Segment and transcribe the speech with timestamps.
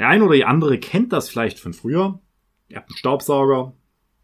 [0.00, 2.18] Der eine oder die andere kennt das vielleicht von früher.
[2.70, 3.74] Ihr habt einen Staubsauger,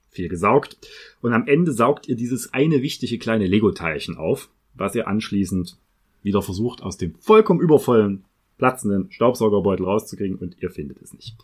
[0.09, 0.79] viel gesaugt
[1.21, 5.77] und am Ende saugt ihr dieses eine wichtige kleine Lego-Teilchen auf, was ihr anschließend
[6.23, 8.25] wieder versucht aus dem vollkommen übervollen,
[8.57, 11.37] platzenden Staubsaugerbeutel rauszukriegen und ihr findet es nicht.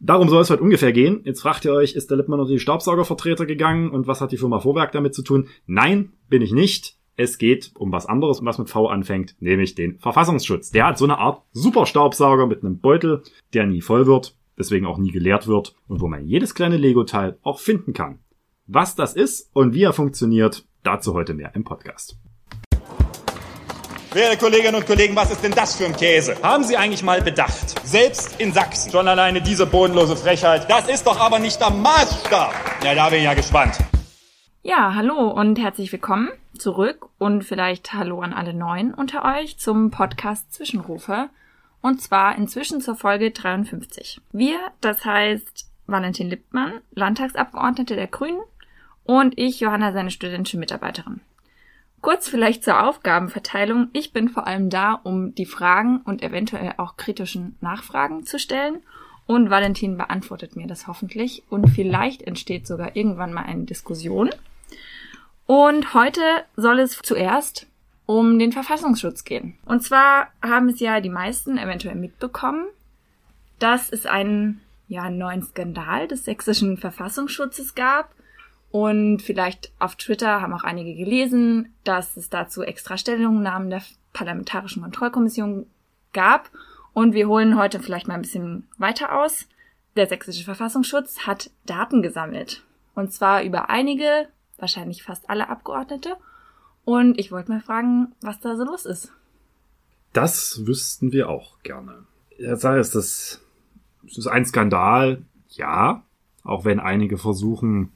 [0.00, 1.20] Darum soll es heute ungefähr gehen.
[1.24, 4.38] Jetzt fragt ihr euch, ist der Lippmann unter die Staubsaugervertreter gegangen und was hat die
[4.38, 5.48] Firma Vorwerk damit zu tun?
[5.66, 6.96] Nein, bin ich nicht.
[7.18, 10.70] Es geht um was anderes, was mit V anfängt, nämlich den Verfassungsschutz.
[10.70, 13.22] Der hat so eine Art Superstaubsauger mit einem Beutel,
[13.54, 17.38] der nie voll wird, deswegen auch nie geleert wird und wo man jedes kleine Lego-Teil
[17.42, 18.18] auch finden kann.
[18.66, 22.18] Was das ist und wie er funktioniert, dazu heute mehr im Podcast.
[24.12, 26.36] Werte Kolleginnen und Kollegen, was ist denn das für ein Käse?
[26.42, 27.86] Haben Sie eigentlich mal bedacht?
[27.86, 28.90] Selbst in Sachsen.
[28.90, 30.70] Schon alleine diese bodenlose Frechheit.
[30.70, 32.52] Das ist doch aber nicht der Maßstab.
[32.84, 33.78] Ja, da bin ich ja gespannt.
[34.68, 39.92] Ja, hallo und herzlich willkommen zurück und vielleicht hallo an alle Neuen unter euch zum
[39.92, 41.28] Podcast Zwischenrufe.
[41.82, 44.20] Und zwar inzwischen zur Folge 53.
[44.32, 48.40] Wir, das heißt Valentin Lippmann, Landtagsabgeordnete der Grünen
[49.04, 51.20] und ich, Johanna, seine studentische Mitarbeiterin.
[52.00, 53.90] Kurz vielleicht zur Aufgabenverteilung.
[53.92, 58.82] Ich bin vor allem da, um die Fragen und eventuell auch kritischen Nachfragen zu stellen.
[59.26, 61.44] Und Valentin beantwortet mir das hoffentlich.
[61.50, 64.30] Und vielleicht entsteht sogar irgendwann mal eine Diskussion.
[65.46, 66.20] Und heute
[66.56, 67.66] soll es zuerst
[68.04, 69.58] um den Verfassungsschutz gehen.
[69.64, 72.66] Und zwar haben es ja die meisten eventuell mitbekommen,
[73.58, 78.14] dass es einen ja, neuen Skandal des sächsischen Verfassungsschutzes gab
[78.70, 83.82] und vielleicht auf Twitter haben auch einige gelesen, dass es dazu extra Stellungnahmen der
[84.12, 85.66] Parlamentarischen Kontrollkommission
[86.12, 86.50] gab.
[86.92, 89.46] Und wir holen heute vielleicht mal ein bisschen weiter aus.
[89.96, 92.64] Der sächsische Verfassungsschutz hat Daten gesammelt.
[92.94, 94.28] Und zwar über einige,
[94.58, 96.16] wahrscheinlich fast alle Abgeordnete.
[96.84, 99.12] Und ich wollte mal fragen, was da so los ist.
[100.12, 102.04] Das wüssten wir auch gerne.
[102.38, 103.40] Sei es, das
[104.06, 106.02] ist ein Skandal, ja.
[106.44, 107.92] Auch wenn einige versuchen,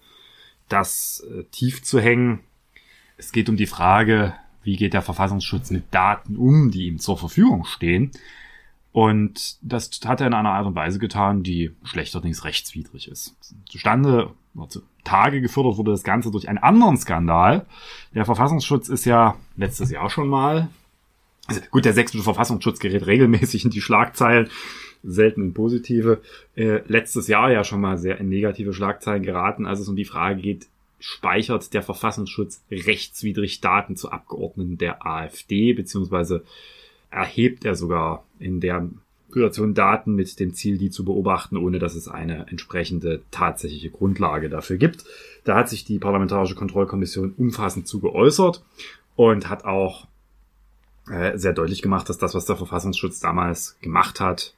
[0.69, 2.41] das äh, tief zu hängen.
[3.16, 7.16] Es geht um die Frage, wie geht der Verfassungsschutz mit Daten um, die ihm zur
[7.16, 8.10] Verfügung stehen.
[8.92, 13.36] Und das hat er in einer Art und Weise getan, die schlechterdings rechtswidrig ist.
[13.68, 14.30] Zustande,
[14.68, 17.66] zu Tage gefördert wurde das Ganze durch einen anderen Skandal.
[18.14, 20.68] Der Verfassungsschutz ist ja letztes Jahr schon mal,
[21.46, 24.50] also gut, der sächsische Verfassungsschutz gerät regelmäßig in die Schlagzeilen,
[25.02, 26.20] selten in positive.
[26.56, 30.04] Äh, letztes Jahr ja schon mal sehr in negative Schlagzeilen geraten, als es um die
[30.04, 30.66] Frage geht,
[30.98, 36.44] speichert der Verfassungsschutz rechtswidrig Daten zu Abgeordneten der AfD, beziehungsweise
[37.10, 38.88] erhebt er sogar in der
[39.28, 44.48] Situation Daten mit dem Ziel, die zu beobachten, ohne dass es eine entsprechende tatsächliche Grundlage
[44.48, 45.04] dafür gibt.
[45.44, 48.65] Da hat sich die Parlamentarische Kontrollkommission umfassend zu geäußert
[49.15, 50.09] und hat auch
[51.09, 54.54] äh, sehr deutlich gemacht, dass das, was der Verfassungsschutz damals gemacht hat,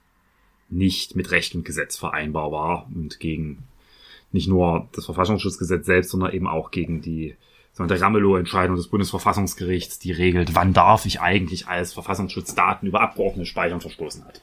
[0.70, 3.64] nicht mit Recht und Gesetz vereinbar war und gegen
[4.32, 7.36] nicht nur das Verfassungsschutzgesetz selbst, sondern eben auch gegen die
[7.72, 13.00] sondern der Ramelow-Entscheidung des Bundesverfassungsgerichts, die regelt, wann darf ich eigentlich als Verfassungsschutz Daten über
[13.00, 14.42] Abgeordnete speichern, verstoßen hat.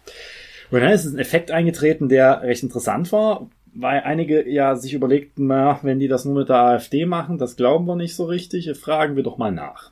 [0.72, 5.48] Und dann ist ein Effekt eingetreten, der recht interessant war, weil einige ja sich überlegten,
[5.48, 8.72] na, wenn die das nur mit der AfD machen, das glauben wir nicht so richtig,
[8.78, 9.92] fragen wir doch mal nach.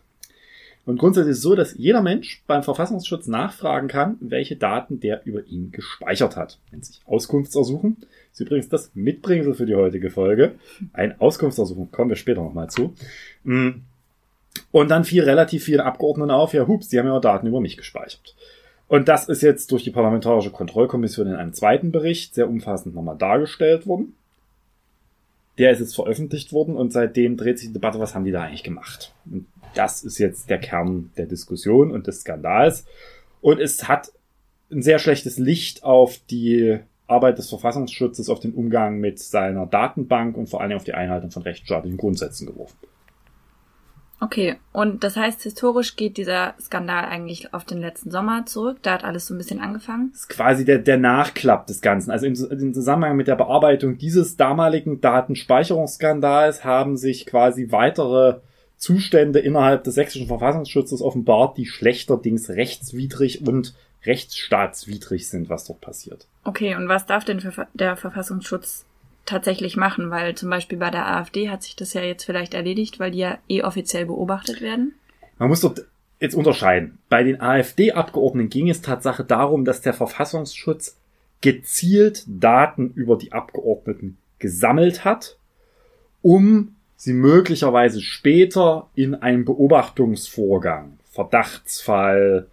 [0.87, 5.25] Und grundsätzlich ist es so, dass jeder Mensch beim Verfassungsschutz nachfragen kann, welche Daten der
[5.25, 6.59] über ihn gespeichert hat.
[6.71, 7.97] Nennt sich Auskunftsersuchen.
[8.31, 10.55] Ist übrigens das Mitbringsel für die heutige Folge.
[10.93, 12.93] Ein Auskunftsersuchen, kommen wir später nochmal zu.
[13.43, 13.81] Mm.
[14.71, 17.75] Und dann fiel relativ viele Abgeordneten auf, ja hups, die haben ja Daten über mich
[17.75, 18.37] gespeichert.
[18.87, 23.17] Und das ist jetzt durch die Parlamentarische Kontrollkommission in einem zweiten Bericht sehr umfassend nochmal
[23.17, 24.15] dargestellt worden.
[25.57, 28.43] Der ist jetzt veröffentlicht worden und seitdem dreht sich die Debatte, was haben die da
[28.43, 29.13] eigentlich gemacht?
[29.25, 29.47] Und
[29.77, 32.85] das ist jetzt der Kern der Diskussion und des Skandals.
[33.41, 34.11] Und es hat
[34.71, 40.35] ein sehr schlechtes Licht auf die Arbeit des Verfassungsschutzes, auf den Umgang mit seiner Datenbank
[40.35, 42.77] und vor allem auf die Einhaltung von rechtsstaatlichen Grundsätzen geworfen.
[44.19, 48.79] Okay, und das heißt, historisch geht dieser Skandal eigentlich auf den letzten Sommer zurück.
[48.81, 50.09] Da hat alles so ein bisschen angefangen.
[50.11, 52.09] Das ist quasi der, der Nachklapp des Ganzen.
[52.09, 58.39] Also im, im Zusammenhang mit der Bearbeitung dieses damaligen Datenspeicherungsskandals haben sich quasi weitere
[58.77, 63.73] Zustände innerhalb des sächsischen Verfassungsschutzes offenbart, die schlechterdings rechtswidrig und
[64.05, 66.27] rechtsstaatswidrig sind, was dort passiert.
[66.43, 67.41] Okay, und was darf denn
[67.73, 68.85] der Verfassungsschutz
[69.25, 70.11] tatsächlich machen?
[70.11, 73.19] Weil zum Beispiel bei der AfD hat sich das ja jetzt vielleicht erledigt, weil die
[73.19, 74.93] ja eh offiziell beobachtet werden.
[75.39, 75.85] Man muss dort
[76.19, 76.99] jetzt unterscheiden.
[77.09, 80.97] Bei den AfD-Abgeordneten ging es Tatsache darum, dass der Verfassungsschutz
[81.41, 85.37] gezielt Daten über die Abgeordneten gesammelt hat,
[86.21, 92.47] um sie möglicherweise später in einem Beobachtungsvorgang, Verdachtsfall,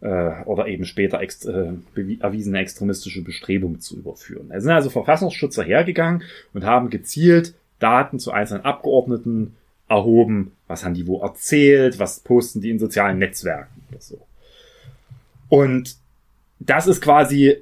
[0.00, 1.72] äh, oder eben später ext äh,
[2.20, 4.50] erwiesene extremistische Bestrebungen zu überführen.
[4.50, 6.22] Es sind also Verfassungsschützer hergegangen
[6.54, 9.56] und haben gezielt Daten zu einzelnen Abgeordneten
[9.88, 14.20] erhoben, was haben die wo erzählt, was posten die in sozialen Netzwerken oder so.
[15.48, 15.96] Und
[16.60, 17.56] das ist quasi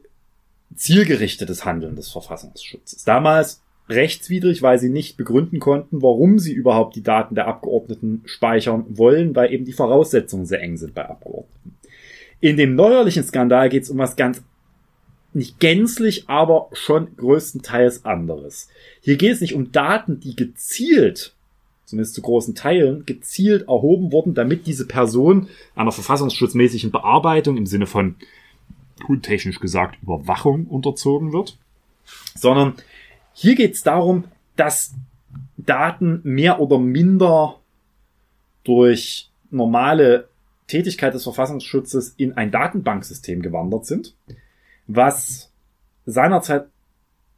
[0.77, 3.05] zielgerichtetes Handeln des Verfassungsschutzes.
[3.05, 8.85] Damals rechtswidrig, weil sie nicht begründen konnten, warum sie überhaupt die Daten der Abgeordneten speichern
[8.89, 11.77] wollen, weil eben die Voraussetzungen sehr eng sind bei Abgeordneten.
[12.41, 14.43] In dem neuerlichen Skandal geht es um was ganz
[15.35, 18.69] nicht gänzlich, aber schon größtenteils anderes.
[19.01, 21.35] Hier geht es nicht um Daten, die gezielt,
[21.85, 27.87] zumindest zu großen Teilen, gezielt erhoben wurden, damit diese Person einer verfassungsschutzmäßigen Bearbeitung im Sinne
[27.87, 28.17] von
[29.23, 31.57] technisch gesagt Überwachung unterzogen wird,
[32.35, 32.75] sondern
[33.41, 34.25] hier geht es darum,
[34.57, 34.95] dass
[35.57, 37.61] Daten mehr oder minder
[38.65, 40.29] durch normale
[40.67, 44.17] Tätigkeit des Verfassungsschutzes in ein Datenbanksystem gewandert sind,
[44.89, 45.53] was
[46.05, 46.67] seinerzeit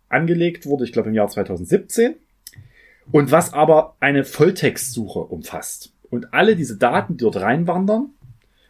[0.09, 2.15] angelegt wurde, ich glaube im Jahr 2017,
[3.13, 5.93] und was aber eine Volltextsuche umfasst.
[6.09, 8.09] Und alle diese Daten, die dort reinwandern,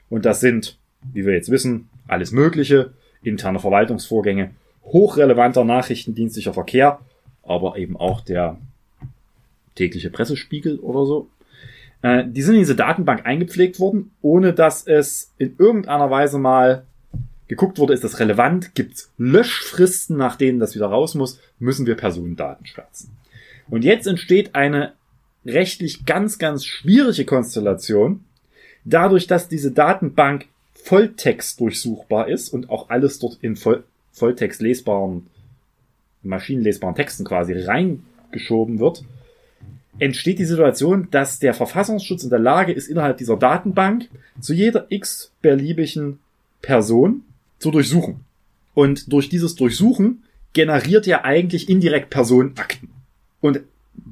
[0.08, 0.78] und das sind,
[1.12, 2.92] wie wir jetzt wissen, alles Mögliche,
[3.22, 4.50] interne Verwaltungsvorgänge,
[4.82, 6.98] hochrelevanter nachrichtendienstlicher Verkehr,
[7.42, 8.58] aber eben auch der
[9.74, 11.28] tägliche Pressespiegel oder so.
[12.02, 16.84] Äh, die sind in diese Datenbank eingepflegt worden, ohne dass es in irgendeiner Weise mal
[17.48, 21.84] geguckt wurde, ist das relevant, gibt es Löschfristen, nach denen das wieder raus muss, müssen
[21.84, 23.16] wir Personendaten schwärzen.
[23.68, 24.92] Und jetzt entsteht eine
[25.44, 28.24] rechtlich ganz, ganz schwierige Konstellation,
[28.84, 35.26] dadurch, dass diese Datenbank Volltext durchsuchbar ist und auch alles dort in Voll Volltext lesbaren,
[36.22, 39.04] maschinenlesbaren Texten quasi reingeschoben wird,
[39.98, 44.08] entsteht die Situation, dass der Verfassungsschutz in der Lage ist, innerhalb dieser Datenbank
[44.40, 46.18] zu jeder x beliebigen
[46.62, 47.22] Person
[47.58, 48.20] zu durchsuchen.
[48.74, 50.22] Und durch dieses Durchsuchen
[50.52, 52.90] generiert er eigentlich indirekt Personenakten
[53.40, 53.60] und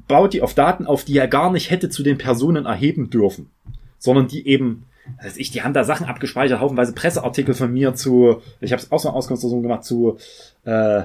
[0.07, 3.49] baut die auf Daten auf, die er gar nicht hätte zu den Personen erheben dürfen,
[3.97, 4.85] sondern die eben
[5.23, 8.91] das ich, die haben da Sachen abgespeichert, haufenweise Presseartikel von mir zu, ich habe es
[8.91, 10.17] auch so eine Auskonstruktion gemacht zu
[10.65, 11.03] äh,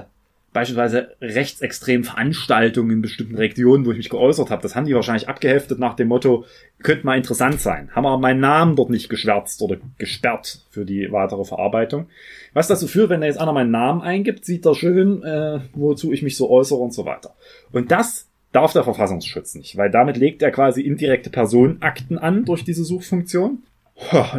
[0.55, 4.61] beispielsweise rechtsextremen Veranstaltungen in bestimmten Regionen, wo ich mich geäußert habe.
[4.61, 6.45] Das haben die wahrscheinlich abgeheftet nach dem Motto,
[6.81, 7.89] könnte mal interessant sein.
[7.93, 12.07] Haben aber meinen Namen dort nicht geschwärzt oder gesperrt für die weitere Verarbeitung.
[12.53, 16.13] Was dazu führt, wenn da jetzt einer meinen Namen eingibt, sieht er schön, äh, wozu
[16.13, 17.35] ich mich so äußere und so weiter.
[17.73, 22.63] Und das darf der Verfassungsschutz nicht, weil damit legt er quasi indirekte Personenakten an durch
[22.63, 23.63] diese Suchfunktion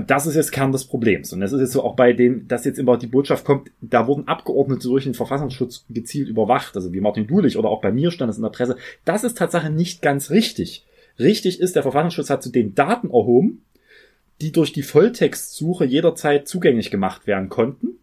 [0.06, 1.32] das ist jetzt Kern des Problems.
[1.32, 4.06] Und das ist jetzt so auch bei denen, dass jetzt immer die Botschaft kommt, da
[4.06, 8.10] wurden Abgeordnete durch den Verfassungsschutz gezielt überwacht, also wie Martin Dulich oder auch bei mir
[8.10, 8.76] stand es in der Presse.
[9.04, 10.84] Das ist Tatsache nicht ganz richtig.
[11.18, 13.62] Richtig ist, der Verfassungsschutz hat zu den Daten erhoben,
[14.42, 17.98] die durch die Volltextsuche jederzeit zugänglich gemacht werden konnten.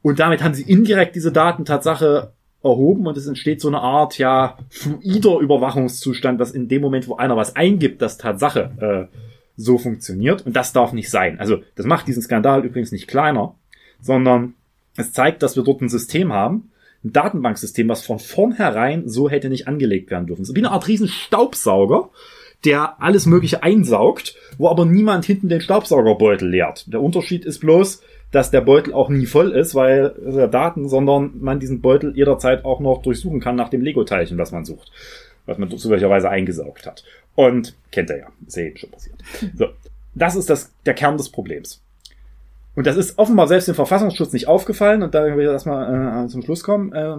[0.00, 2.32] Und damit haben sie indirekt diese Daten Tatsache
[2.62, 7.16] erhoben und es entsteht so eine Art, ja, fluider Überwachungszustand, dass in dem Moment, wo
[7.16, 9.16] einer was eingibt, das Tatsache äh,
[9.58, 10.46] so funktioniert.
[10.46, 11.38] Und das darf nicht sein.
[11.38, 13.54] Also das macht diesen Skandal übrigens nicht kleiner,
[14.00, 14.54] sondern
[14.96, 16.70] es zeigt, dass wir dort ein System haben,
[17.04, 20.44] ein Datenbanksystem, was von vornherein so hätte nicht angelegt werden dürfen.
[20.44, 22.10] So wie eine Art riesen Staubsauger,
[22.64, 26.92] der alles Mögliche einsaugt, wo aber niemand hinten den Staubsaugerbeutel leert.
[26.92, 28.02] Der Unterschied ist bloß,
[28.32, 32.16] dass der Beutel auch nie voll ist, weil es ja Daten, sondern man diesen Beutel
[32.16, 34.90] jederzeit auch noch durchsuchen kann nach dem Lego-Teilchen, was man sucht,
[35.46, 37.04] was man zufälligerweise eingesaugt hat.
[37.38, 39.14] Und kennt er ja, ist ja schon passiert.
[39.56, 39.68] So,
[40.16, 41.80] das ist das, der Kern des Problems.
[42.74, 46.26] Und das ist offenbar selbst dem Verfassungsschutz nicht aufgefallen, und da will ich erstmal äh,
[46.26, 46.92] zum Schluss kommen.
[46.92, 47.18] Äh,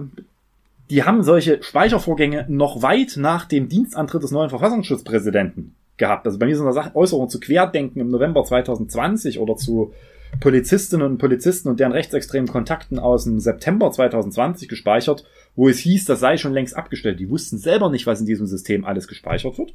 [0.90, 6.26] die haben solche Speichervorgänge noch weit nach dem Dienstantritt des neuen Verfassungsschutzpräsidenten gehabt.
[6.26, 9.94] Also bei mir sind da Sachen, Äußerungen zu Querdenken im November 2020 oder zu
[10.38, 15.24] Polizistinnen und Polizisten und deren rechtsextremen Kontakten aus dem September 2020 gespeichert,
[15.56, 17.20] wo es hieß, das sei schon längst abgestellt.
[17.20, 19.74] Die wussten selber nicht, was in diesem System alles gespeichert wird.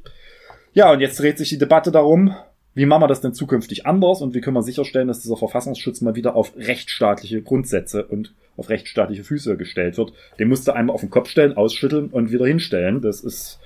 [0.76, 2.36] Ja, und jetzt dreht sich die Debatte darum,
[2.74, 6.02] wie machen wir das denn zukünftig anders und wie können wir sicherstellen, dass dieser Verfassungsschutz
[6.02, 10.12] mal wieder auf rechtsstaatliche Grundsätze und auf rechtsstaatliche Füße gestellt wird.
[10.38, 13.00] Den musst du einmal auf den Kopf stellen, ausschütteln und wieder hinstellen.
[13.00, 13.58] Das ist,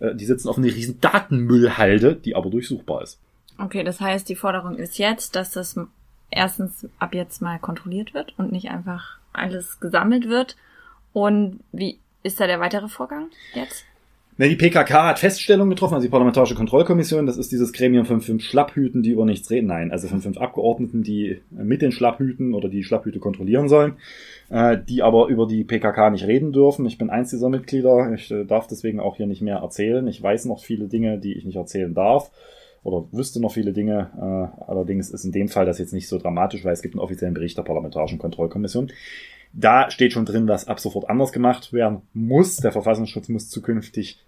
[0.00, 3.20] äh, die sitzen auf einer riesen Datenmüllhalde, die aber durchsuchbar ist.
[3.56, 5.78] Okay, das heißt, die Forderung ist jetzt, dass das
[6.28, 10.56] erstens ab jetzt mal kontrolliert wird und nicht einfach alles gesammelt wird.
[11.12, 13.84] Und wie ist da der weitere Vorgang jetzt?
[14.40, 18.20] Ne, die PKK hat Feststellungen getroffen, also die Parlamentarische Kontrollkommission, das ist dieses Gremium von
[18.20, 19.66] fünf Schlapphüten, die über nichts reden.
[19.66, 23.96] Nein, also von fünf Abgeordneten, die mit den Schlapphüten oder die Schlapphüte kontrollieren sollen,
[24.48, 26.86] äh, die aber über die PKK nicht reden dürfen.
[26.86, 30.06] Ich bin eins dieser Mitglieder, ich äh, darf deswegen auch hier nicht mehr erzählen.
[30.06, 32.30] Ich weiß noch viele Dinge, die ich nicht erzählen darf
[32.84, 34.12] oder wüsste noch viele Dinge.
[34.16, 37.02] Äh, allerdings ist in dem Fall das jetzt nicht so dramatisch, weil es gibt einen
[37.02, 38.92] offiziellen Bericht der Parlamentarischen Kontrollkommission.
[39.52, 42.58] Da steht schon drin, was ab sofort anders gemacht werden muss.
[42.58, 44.20] Der Verfassungsschutz muss zukünftig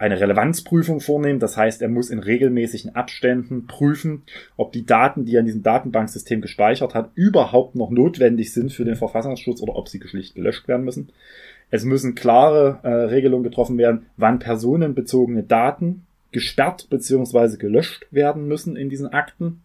[0.00, 1.40] eine Relevanzprüfung vornehmen.
[1.40, 4.22] Das heißt, er muss in regelmäßigen Abständen prüfen,
[4.56, 8.86] ob die Daten, die er in diesem Datenbanksystem gespeichert hat, überhaupt noch notwendig sind für
[8.86, 11.10] den Verfassungsschutz oder ob sie schlicht gelöscht werden müssen.
[11.70, 17.58] Es müssen klare äh, Regelungen getroffen werden, wann personenbezogene Daten gesperrt bzw.
[17.58, 19.60] gelöscht werden müssen in diesen Akten,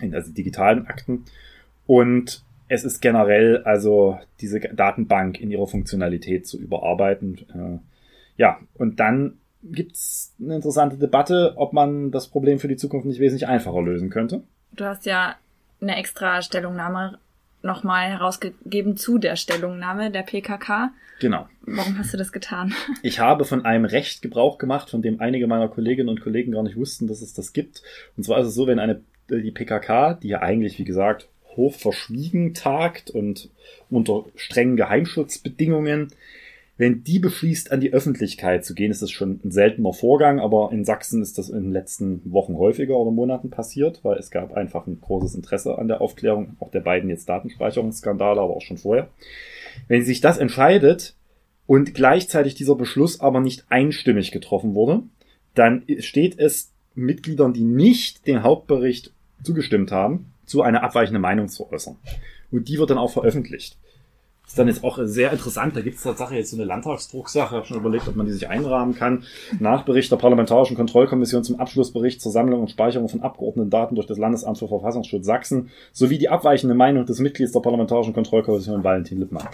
[0.00, 1.24] in also digitalen Akten.
[1.86, 7.38] Und es ist generell also diese Datenbank in ihrer Funktionalität zu überarbeiten.
[7.54, 7.78] Äh,
[8.36, 13.20] ja, und dann gibt's eine interessante Debatte, ob man das Problem für die Zukunft nicht
[13.20, 14.42] wesentlich einfacher lösen könnte.
[14.72, 15.36] Du hast ja
[15.80, 17.18] eine extra Stellungnahme
[17.62, 20.92] nochmal herausgegeben zu der Stellungnahme der PKK.
[21.20, 21.48] Genau.
[21.62, 22.74] Warum hast du das getan?
[23.02, 26.62] Ich habe von einem Recht Gebrauch gemacht, von dem einige meiner Kolleginnen und Kollegen gar
[26.62, 27.82] nicht wussten, dass es das gibt.
[28.16, 31.74] Und zwar ist es so, wenn eine die PKK, die ja eigentlich, wie gesagt, hoch
[31.74, 33.50] verschwiegen tagt und
[33.90, 36.08] unter strengen Geheimschutzbedingungen.
[36.78, 40.70] Wenn die beschließt, an die Öffentlichkeit zu gehen, ist das schon ein seltener Vorgang, aber
[40.72, 44.54] in Sachsen ist das in den letzten Wochen häufiger oder Monaten passiert, weil es gab
[44.54, 48.78] einfach ein großes Interesse an der Aufklärung, auch der beiden jetzt Datenspeicherungsskandale, aber auch schon
[48.78, 49.10] vorher.
[49.86, 51.14] Wenn sich das entscheidet
[51.66, 55.02] und gleichzeitig dieser Beschluss aber nicht einstimmig getroffen wurde,
[55.54, 59.12] dann steht es Mitgliedern, die nicht den Hauptbericht
[59.42, 61.96] zugestimmt haben, zu einer abweichende Meinung zu äußern.
[62.50, 63.78] Und die wird dann auch veröffentlicht.
[64.52, 65.74] Ist dann jetzt auch sehr interessant.
[65.74, 67.54] Da gibt es tatsächlich jetzt so eine Landtagsdrucksache.
[67.54, 69.24] Ich habe schon überlegt, ob man die sich einrahmen kann.
[69.58, 74.58] Nachbericht der Parlamentarischen Kontrollkommission zum Abschlussbericht zur Sammlung und Speicherung von Abgeordnetendaten durch das Landesamt
[74.58, 79.48] für Verfassungsschutz Sachsen sowie die abweichende Meinung des Mitglieds der Parlamentarischen Kontrollkommission Valentin Lippmann.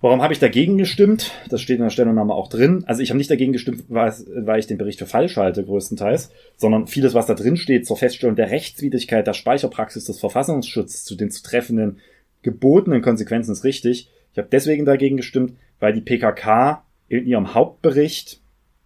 [0.00, 1.30] Warum habe ich dagegen gestimmt?
[1.48, 2.82] Das steht in der Stellungnahme auch drin.
[2.86, 6.88] Also ich habe nicht dagegen gestimmt, weil ich den Bericht für falsch halte, größtenteils, sondern
[6.88, 11.30] vieles, was da drin steht, zur Feststellung der Rechtswidrigkeit der Speicherpraxis des Verfassungsschutzes zu den
[11.30, 12.00] zu treffenden
[12.44, 14.10] gebotenen Konsequenzen ist richtig.
[14.32, 18.40] Ich habe deswegen dagegen gestimmt, weil die PKK in ihrem Hauptbericht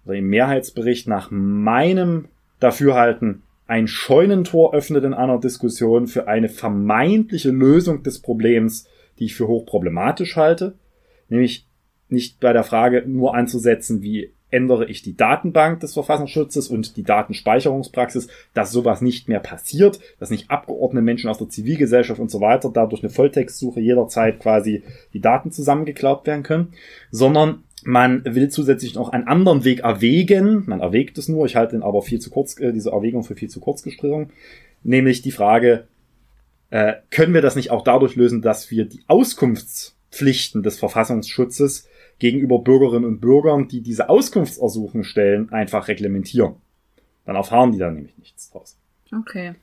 [0.06, 2.28] oder im Mehrheitsbericht nach meinem
[2.60, 8.88] Dafürhalten ein Scheunentor öffnet in einer Diskussion für eine vermeintliche Lösung des Problems,
[9.18, 10.74] die ich für hochproblematisch halte
[11.28, 11.66] nämlich
[12.08, 17.02] nicht bei der Frage nur anzusetzen, wie ändere ich die Datenbank des Verfassungsschutzes und die
[17.02, 22.40] Datenspeicherungspraxis, dass sowas nicht mehr passiert, dass nicht abgeordnete Menschen aus der Zivilgesellschaft und so
[22.40, 26.72] weiter dadurch eine Volltextsuche jederzeit quasi die Daten zusammengeklaubt werden können,
[27.10, 30.64] sondern man will zusätzlich noch einen anderen Weg erwägen.
[30.66, 33.36] Man erwägt es nur, ich halte den aber viel zu kurz, äh, diese Erwägung für
[33.36, 34.30] viel zu kurz gestritten,
[34.82, 35.86] nämlich die Frage,
[36.70, 41.86] äh, können wir das nicht auch dadurch lösen, dass wir die Auskunfts Pflichten des Verfassungsschutzes
[42.18, 46.54] gegenüber Bürgerinnen und Bürgern, die diese Auskunftsersuchen stellen, einfach reglementieren.
[47.24, 48.76] Dann erfahren die da nämlich nichts draus.
[49.16, 49.54] Okay.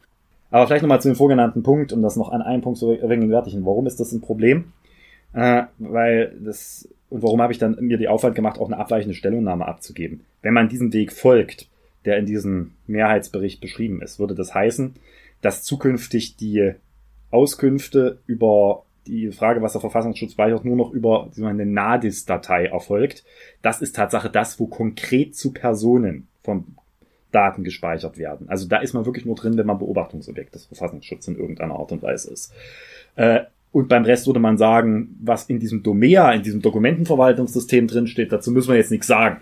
[0.52, 3.66] Aber vielleicht nochmal zu dem vorgenannten Punkt, um das noch an einem Punkt zu vergegenwärtigen.
[3.66, 4.72] Warum ist das ein Problem?
[5.34, 9.16] Äh, weil das, und warum habe ich dann mir die Aufwand gemacht, auch eine abweichende
[9.16, 10.22] Stellungnahme abzugeben?
[10.42, 11.68] Wenn man diesen Weg folgt,
[12.06, 14.96] der in diesem Mehrheitsbericht beschrieben ist, würde das heißen,
[15.42, 16.74] dass zukünftig die
[17.32, 23.24] Auskünfte über die Frage, was der Verfassungsschutz speichert, nur noch über eine NADIS-Datei erfolgt.
[23.62, 26.66] Das ist Tatsache das, wo konkret zu Personen von
[27.32, 28.48] Daten gespeichert werden.
[28.50, 31.92] Also da ist man wirklich nur drin, wenn man Beobachtungsobjekt des Verfassungsschutzes in irgendeiner Art
[31.92, 32.54] und Weise ist.
[33.16, 38.32] Äh, und beim Rest würde man sagen, was in diesem DOMEA, in diesem Dokumentenverwaltungssystem drinsteht,
[38.32, 39.42] dazu müssen wir jetzt nichts sagen.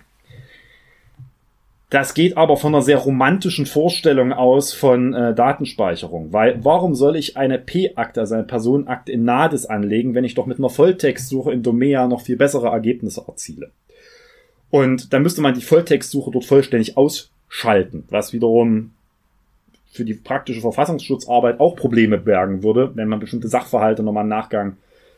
[1.93, 7.15] Das geht aber von einer sehr romantischen Vorstellung aus von äh, Datenspeicherung, weil warum soll
[7.15, 11.51] ich eine P-Akte, also eine Personenakte in NADIS anlegen, wenn ich doch mit einer Volltextsuche
[11.51, 13.69] in Domea noch viel bessere Ergebnisse erziele?
[14.71, 18.95] Und dann müsste man die Volltextsuche dort vollständig ausschalten, was wiederum
[19.91, 24.77] für die praktische Verfassungsschutzarbeit auch Probleme bergen würde, wenn man bestimmte Sachverhalte nochmal im Nachgang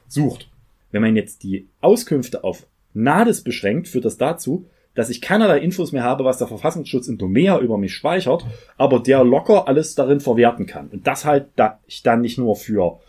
[0.09, 0.49] sucht.
[0.91, 4.65] Wenn man jetzt die Auskünfte auf NADIS beschränkt, führt das dazu,
[4.95, 8.45] dass ich keinerlei Infos mehr habe, was der Verfassungsschutz in Domea über mich speichert,
[8.77, 10.87] aber der locker alles darin verwerten kann.
[10.87, 12.99] Und das halt da ich dann nicht nur für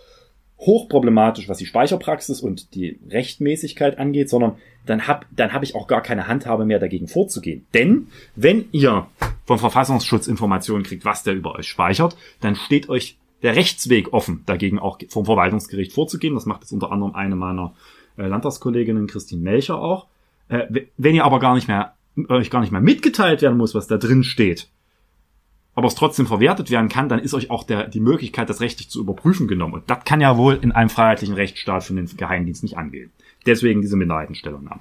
[0.59, 5.87] hochproblematisch, was die Speicherpraxis und die Rechtmäßigkeit angeht, sondern dann hab, dann hab ich auch
[5.87, 7.67] gar keine Handhabe mehr dagegen vorzugehen.
[7.75, 9.07] Denn wenn ihr
[9.45, 14.43] vom Verfassungsschutz Informationen kriegt, was der über euch speichert, dann steht euch der Rechtsweg offen,
[14.47, 16.35] dagegen auch vom Verwaltungsgericht vorzugehen.
[16.35, 17.75] Das macht jetzt unter anderem eine meiner
[18.17, 20.07] äh, Landtagskolleginnen, Christine Melcher, auch.
[20.49, 21.95] Äh, wenn ihr aber gar nicht mehr,
[22.29, 24.69] euch gar nicht mehr mitgeteilt werden muss, was da drin steht,
[25.75, 28.89] aber es trotzdem verwertet werden kann, dann ist euch auch der, die Möglichkeit, das rechtlich
[28.89, 29.75] zu überprüfen genommen.
[29.75, 33.13] Und das kann ja wohl in einem freiheitlichen Rechtsstaat von den Geheimdienst nicht angehen.
[33.45, 34.81] Deswegen diese Minderheitenstellungnahme.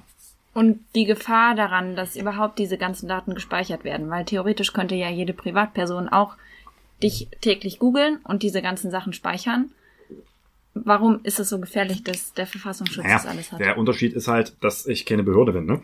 [0.54, 5.10] Und die Gefahr daran, dass überhaupt diese ganzen Daten gespeichert werden, weil theoretisch könnte ja
[5.10, 6.36] jede Privatperson auch
[7.02, 9.70] dich täglich googeln und diese ganzen Sachen speichern.
[10.84, 13.60] Warum ist es so gefährlich, dass der Verfassungsschutz Naja, das alles hat?
[13.60, 15.66] der Unterschied ist halt, dass ich keine Behörde bin.
[15.66, 15.80] Ne?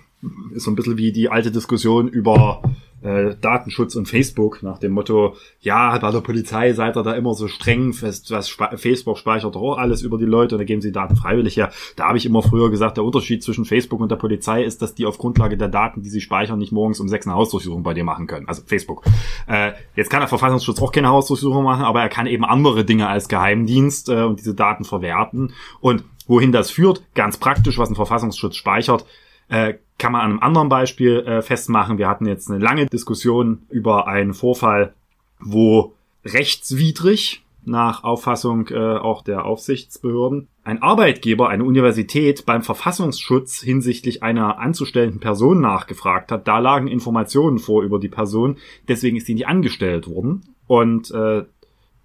[0.54, 2.62] Ist so ein bisschen wie die alte Diskussion über
[3.02, 7.35] äh, Datenschutz und Facebook nach dem Motto, ja, bei der Polizei seid ihr da immer
[7.35, 10.80] so streng, fest, was spe- Facebook speichert auch alles über die Leute und da geben
[10.80, 11.71] sie Daten freiwillig her.
[11.97, 14.94] Da habe ich immer früher gesagt, der Unterschied zwischen Facebook und der Polizei ist, dass
[14.94, 17.94] die auf Grundlage der Daten, die sie speichern, nicht morgens um sechs eine Hausdurchsuchung bei
[17.94, 18.49] dir machen können.
[18.49, 19.02] Also Facebook.
[19.47, 23.09] Äh, jetzt kann der Verfassungsschutz auch keine Hausdurchsuchung machen, aber er kann eben andere Dinge
[23.09, 25.52] als Geheimdienst äh, und diese Daten verwerten.
[25.80, 29.04] Und wohin das führt, ganz praktisch, was ein Verfassungsschutz speichert,
[29.52, 31.99] äh, kann man an einem anderen Beispiel äh, festmachen.
[31.99, 34.94] Wir hatten jetzt eine lange Diskussion über einen Vorfall,
[35.40, 35.92] wo
[36.25, 44.59] rechtswidrig nach Auffassung äh, auch der Aufsichtsbehörden ein Arbeitgeber, eine Universität beim Verfassungsschutz hinsichtlich einer
[44.59, 46.49] anzustellenden Person nachgefragt hat.
[46.49, 48.56] Da lagen Informationen vor über die Person,
[48.88, 50.42] deswegen ist sie nicht angestellt worden.
[50.66, 51.44] Und äh,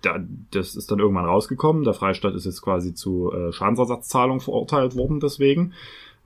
[0.01, 0.20] da,
[0.51, 1.86] das ist dann irgendwann rausgekommen.
[1.86, 5.74] Der Freistaat ist jetzt quasi zu äh, Schadensersatzzahlung verurteilt worden deswegen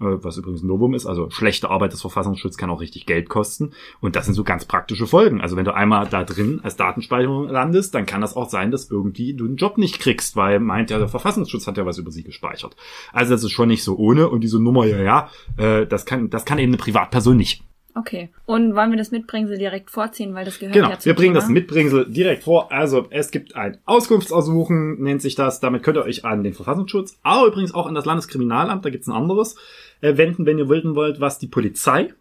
[0.01, 1.05] was übrigens ein Novum ist.
[1.05, 3.71] Also schlechte Arbeit des Verfassungsschutzes kann auch richtig Geld kosten.
[3.99, 5.41] Und das sind so ganz praktische Folgen.
[5.41, 8.89] Also wenn du einmal da drin als Datenspeicherung landest, dann kann das auch sein, dass
[8.89, 12.11] irgendwie du einen Job nicht kriegst, weil meint ja, der Verfassungsschutz hat ja was über
[12.11, 12.75] sie gespeichert.
[13.13, 14.29] Also das ist schon nicht so ohne.
[14.29, 17.63] Und diese Nummer, ja, ja, äh, das kann, das kann eben eine Privatperson nicht.
[17.95, 18.29] Okay.
[18.45, 21.33] Und wollen wir das Mitbringsel direkt vorziehen, weil das gehört Genau, ja zum wir bringen
[21.33, 21.41] Thema.
[21.41, 22.71] das Mitbringsel direkt vor.
[22.71, 25.59] Also es gibt ein Auskunftsersuchen, nennt sich das.
[25.59, 29.07] Damit könnt ihr euch an den Verfassungsschutz, aber übrigens auch an das Landeskriminalamt, da gibt's
[29.07, 29.57] ein anderes,
[30.01, 32.13] äh, wenden, wenn ihr wissen wollt, was die Polizei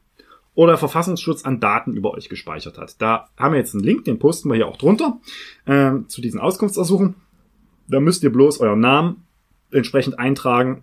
[0.54, 3.00] oder Verfassungsschutz an Daten über euch gespeichert hat.
[3.00, 5.20] Da haben wir jetzt einen Link, den posten wir hier auch drunter,
[5.64, 7.14] äh, zu diesen Auskunftsersuchen.
[7.88, 9.24] Da müsst ihr bloß euren Namen
[9.70, 10.82] entsprechend eintragen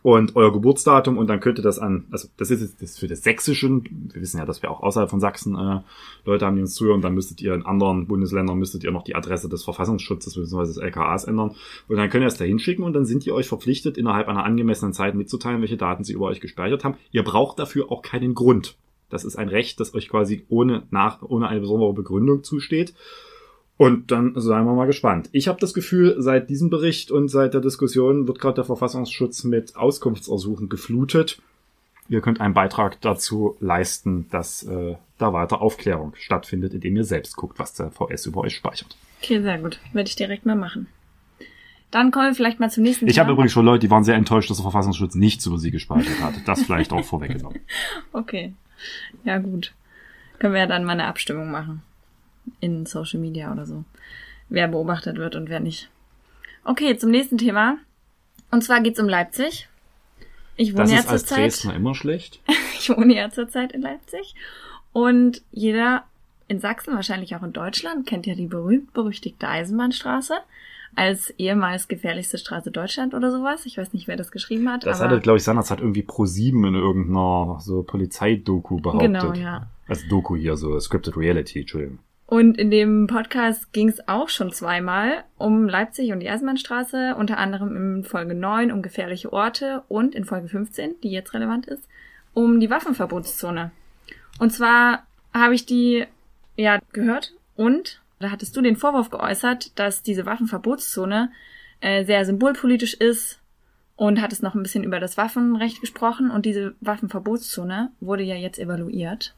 [0.00, 3.22] und euer Geburtsdatum und dann könnt ihr das an, also das ist jetzt für das
[3.22, 5.80] Sächsische, wir wissen ja, dass wir auch außerhalb von Sachsen äh,
[6.24, 9.14] Leute haben, die uns zuhören, dann müsstet ihr in anderen Bundesländern, müsstet ihr noch die
[9.14, 10.66] Adresse des Verfassungsschutzes bzw.
[10.66, 11.54] des LKAs ändern
[11.88, 14.44] und dann könnt ihr es da hinschicken und dann sind die euch verpflichtet, innerhalb einer
[14.44, 16.96] angemessenen Zeit mitzuteilen, welche Daten sie über euch gespeichert haben.
[17.10, 18.76] Ihr braucht dafür auch keinen Grund.
[19.10, 22.94] Das ist ein Recht, das euch quasi ohne, nach, ohne eine besondere Begründung zusteht.
[23.76, 25.28] Und dann seien wir mal gespannt.
[25.32, 29.44] Ich habe das Gefühl, seit diesem Bericht und seit der Diskussion wird gerade der Verfassungsschutz
[29.44, 31.40] mit Auskunftsersuchen geflutet.
[32.08, 37.36] Ihr könnt einen Beitrag dazu leisten, dass äh, da weiter Aufklärung stattfindet, indem ihr selbst
[37.36, 38.96] guckt, was der VS über euch speichert.
[39.20, 39.80] Okay, sehr gut.
[39.92, 40.88] Werde ich direkt mal machen.
[41.90, 44.16] Dann kommen wir vielleicht mal zum nächsten Ich habe übrigens schon Leute, die waren sehr
[44.16, 46.34] enttäuscht, dass der Verfassungsschutz nichts über sie gespeichert hat.
[46.46, 47.60] Das vielleicht auch vorweggenommen.
[48.12, 48.54] Okay.
[49.24, 49.74] Ja, gut.
[50.38, 51.82] Können wir ja dann mal eine Abstimmung machen.
[52.60, 53.84] In Social Media oder so.
[54.48, 55.88] Wer beobachtet wird und wer nicht.
[56.64, 57.78] Okay, zum nächsten Thema.
[58.50, 59.68] Und zwar geht's um Leipzig.
[60.56, 61.44] Ich wohne Das ja ist als zurzeit.
[61.44, 62.40] Dresdner immer schlecht.
[62.82, 64.34] Ich wohne ja zurzeit in Leipzig.
[64.92, 66.02] Und jeder
[66.48, 70.34] in Sachsen, wahrscheinlich auch in Deutschland, kennt ja die berühmt-berüchtigte Eisenbahnstraße
[70.96, 73.64] als ehemals gefährlichste Straße Deutschland oder sowas.
[73.66, 74.84] Ich weiß nicht, wer das geschrieben hat.
[74.84, 79.12] Das hatte, glaube ich, seinerzeit irgendwie pro sieben in irgendeiner so Polizeidoku behauptet.
[79.12, 79.68] Genau, ja.
[79.86, 82.00] Also Doku hier, so Scripted Reality, Entschuldigung.
[82.32, 87.36] Und in dem Podcast ging es auch schon zweimal um Leipzig und die Eisenbahnstraße, unter
[87.36, 91.86] anderem in Folge 9 um gefährliche Orte und in Folge 15, die jetzt relevant ist,
[92.32, 93.70] um die Waffenverbotszone.
[94.38, 95.02] Und zwar
[95.34, 96.06] habe ich die
[96.56, 101.30] ja gehört und da hattest du den Vorwurf geäußert, dass diese Waffenverbotszone
[101.82, 103.42] äh, sehr symbolpolitisch ist
[103.96, 108.58] und hattest noch ein bisschen über das Waffenrecht gesprochen und diese Waffenverbotszone wurde ja jetzt
[108.58, 109.34] evaluiert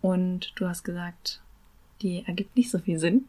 [0.00, 1.40] und du hast gesagt,
[2.04, 3.24] die ergibt nicht so viel Sinn.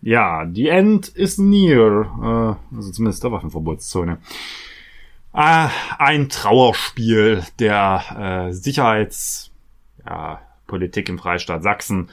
[0.00, 2.58] Ja, the end is near.
[2.72, 4.18] Äh, also zumindest der Waffenverbotszone.
[5.32, 5.68] Äh,
[5.98, 12.10] ein Trauerspiel der äh, Sicherheitspolitik im Freistaat Sachsen,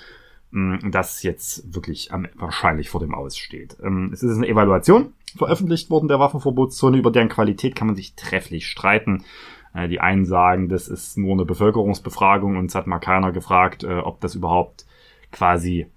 [0.52, 3.76] mh, das jetzt wirklich wahrscheinlich vor dem Aus steht.
[3.84, 8.16] Ähm, es ist eine Evaluation veröffentlicht worden der Waffenverbotszone, über deren Qualität kann man sich
[8.16, 9.24] trefflich streiten.
[9.90, 14.20] Die einen sagen, das ist nur eine Bevölkerungsbefragung und es hat mal keiner gefragt, ob
[14.20, 14.86] das überhaupt
[15.32, 15.88] quasi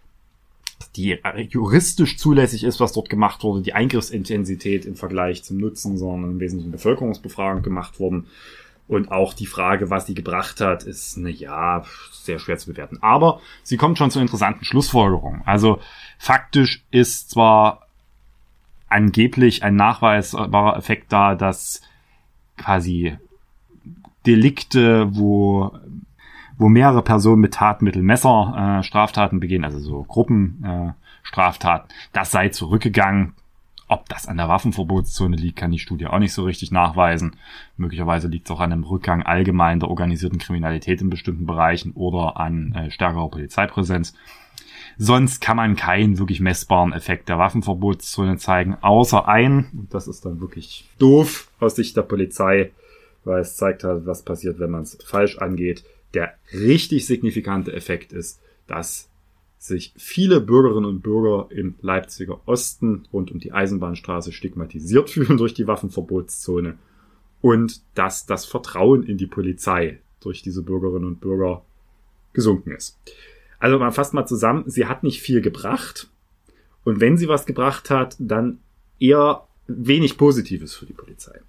[0.97, 5.97] die äh, juristisch zulässig ist, was dort gemacht wurde, die Eingriffsintensität im Vergleich zum Nutzen,
[5.97, 8.27] sondern im Wesentlichen Bevölkerungsbefragung gemacht worden.
[8.87, 12.99] Und auch die Frage, was sie gebracht hat, ist, na ja, sehr schwer zu bewerten.
[13.01, 15.43] Aber sie kommt schon zu interessanten Schlussfolgerungen.
[15.47, 15.81] Also
[16.19, 17.89] faktisch ist zwar
[18.89, 21.81] angeblich ein nachweisbarer Effekt da, dass
[22.59, 23.17] quasi
[24.27, 25.79] Delikte, wo
[26.59, 32.31] wo mehrere Personen mit Tatmittel Messer äh, Straftaten begehen, also so Gruppen äh, Straftaten, das
[32.31, 33.35] sei zurückgegangen.
[33.87, 37.37] Ob das an der Waffenverbotszone liegt, kann die Studie auch nicht so richtig nachweisen.
[37.77, 42.39] Möglicherweise liegt es auch an einem Rückgang allgemein der organisierten Kriminalität in bestimmten Bereichen oder
[42.39, 44.15] an äh, stärkerer Polizeipräsenz.
[44.97, 50.25] Sonst kann man keinen wirklich messbaren Effekt der Waffenverbotszone zeigen, außer ein, und das ist
[50.25, 52.71] dann wirklich doof aus Sicht der Polizei,
[53.25, 55.85] weil es zeigt halt, was passiert, wenn man es falsch angeht.
[56.15, 59.09] Der richtig signifikante Effekt ist, dass
[59.59, 65.55] sich viele Bürgerinnen und Bürger im Leipziger Osten rund um die Eisenbahnstraße stigmatisiert fühlen durch
[65.55, 66.79] die Waffenverbotszone
[67.41, 71.65] und dass das Vertrauen in die Polizei durch diese Bürgerinnen und Bürger
[72.33, 72.99] gesunken ist.
[73.59, 76.11] Also man fasst mal zusammen, sie hat nicht viel gebracht
[76.85, 78.59] und wenn sie was gebracht hat, dann
[78.99, 81.41] eher wenig Positives für die Polizei.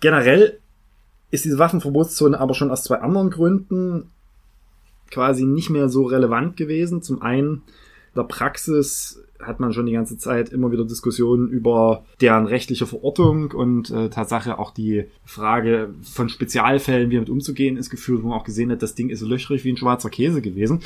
[0.00, 0.58] Generell
[1.30, 4.10] ist diese Waffenverbotszone aber schon aus zwei anderen Gründen
[5.10, 7.02] quasi nicht mehr so relevant gewesen.
[7.02, 12.04] Zum einen, in der Praxis hat man schon die ganze Zeit immer wieder Diskussionen über
[12.20, 17.90] deren rechtliche Verortung und äh, Tatsache auch die Frage von Spezialfällen, wie damit umzugehen, ist
[17.90, 20.80] geführt, wo man auch gesehen hat, das Ding ist löchrig wie ein schwarzer Käse gewesen.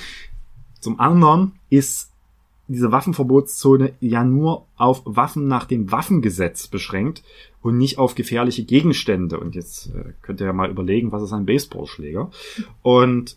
[0.81, 2.11] Zum anderen ist
[2.69, 7.23] diese Waffenverbotszone ja nur auf Waffen nach dem Waffengesetz beschränkt
[7.63, 9.39] und nicht auf gefährliche Gegenstände.
[9.39, 12.31] Und jetzt äh, könnt ihr ja mal überlegen, was ist ein Baseballschläger?
[12.83, 13.37] Und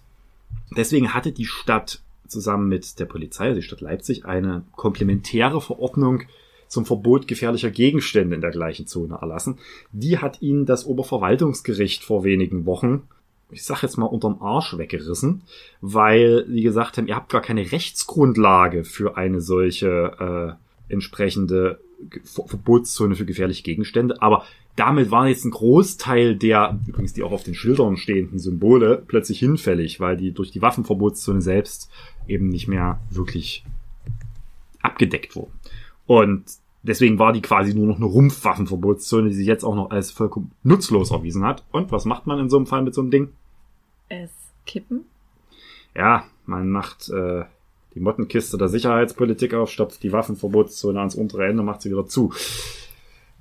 [0.75, 6.23] Deswegen hatte die Stadt zusammen mit der Polizei, also die Stadt Leipzig, eine komplementäre Verordnung
[6.67, 9.59] zum Verbot gefährlicher Gegenstände in der gleichen Zone erlassen.
[9.93, 13.03] Die hat ihnen das Oberverwaltungsgericht vor wenigen Wochen,
[13.49, 15.43] ich sag jetzt mal unterm Arsch weggerissen,
[15.81, 20.57] weil die gesagt haben, ihr habt gar keine Rechtsgrundlage für eine solche
[20.89, 21.79] äh, entsprechende
[22.23, 27.43] Verbotszone für gefährliche Gegenstände, aber damit war jetzt ein Großteil der, übrigens die auch auf
[27.43, 31.89] den Schildern stehenden Symbole, plötzlich hinfällig, weil die durch die Waffenverbotszone selbst
[32.27, 33.65] eben nicht mehr wirklich
[34.81, 35.51] abgedeckt wurden.
[36.05, 36.43] Und
[36.87, 40.51] deswegen war die quasi nur noch eine Rumpfwaffenverbotszone, die sich jetzt auch noch als vollkommen
[40.63, 41.63] nutzlos erwiesen hat.
[41.71, 43.29] Und was macht man in so einem Fall mit so einem Ding?
[44.09, 44.31] Es
[44.65, 45.05] kippen?
[45.95, 47.43] Ja, man macht äh,
[47.95, 52.33] die Mottenkiste der Sicherheitspolitik auf, stopft die Waffenverbotszone ans untere Ende, macht sie wieder zu.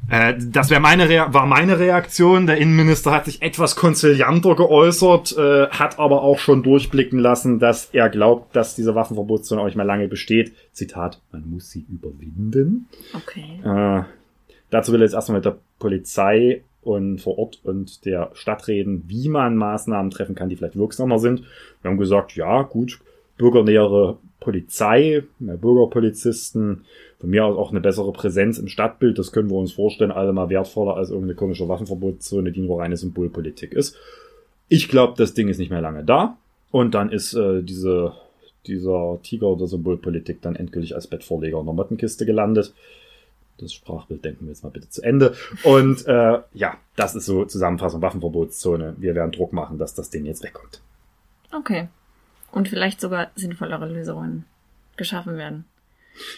[0.09, 2.47] Äh, das wäre meine Rea war meine Reaktion.
[2.47, 7.91] Der Innenminister hat sich etwas konzilianter geäußert, äh, hat aber auch schon durchblicken lassen, dass
[7.93, 10.53] er glaubt, dass diese Waffenverbotszone auch nicht mehr lange besteht.
[10.73, 12.89] Zitat: Man muss sie überwinden.
[13.15, 13.61] Okay.
[13.65, 14.05] Äh,
[14.71, 19.05] dazu will er jetzt erstmal mit der Polizei und vor Ort und der Stadt reden,
[19.09, 21.43] wie man Maßnahmen treffen kann, die vielleicht wirksamer sind.
[21.83, 23.01] Wir haben gesagt, ja, gut,
[23.37, 26.85] bürgernähere Polizei, mehr Bürgerpolizisten,
[27.19, 30.49] von mir aus auch eine bessere Präsenz im Stadtbild, das können wir uns vorstellen, allemal
[30.49, 33.97] wertvoller als irgendeine komische Waffenverbotszone, die nur reine Symbolpolitik ist.
[34.69, 36.37] Ich glaube, das Ding ist nicht mehr lange da
[36.71, 38.13] und dann ist äh, diese,
[38.67, 42.75] dieser Tiger oder Symbolpolitik dann endgültig als Bettvorleger in der Mottenkiste gelandet.
[43.59, 45.35] Das Sprachbild denken wir jetzt mal bitte zu Ende.
[45.63, 48.97] Und äh, ja, das ist so Zusammenfassung Waffenverbotszone.
[48.99, 50.83] Wir werden Druck machen, dass das Ding jetzt wegkommt.
[51.57, 51.89] Okay
[52.57, 54.47] und vielleicht sogar sinnvollere Lösungen
[54.97, 55.67] geschaffen werden.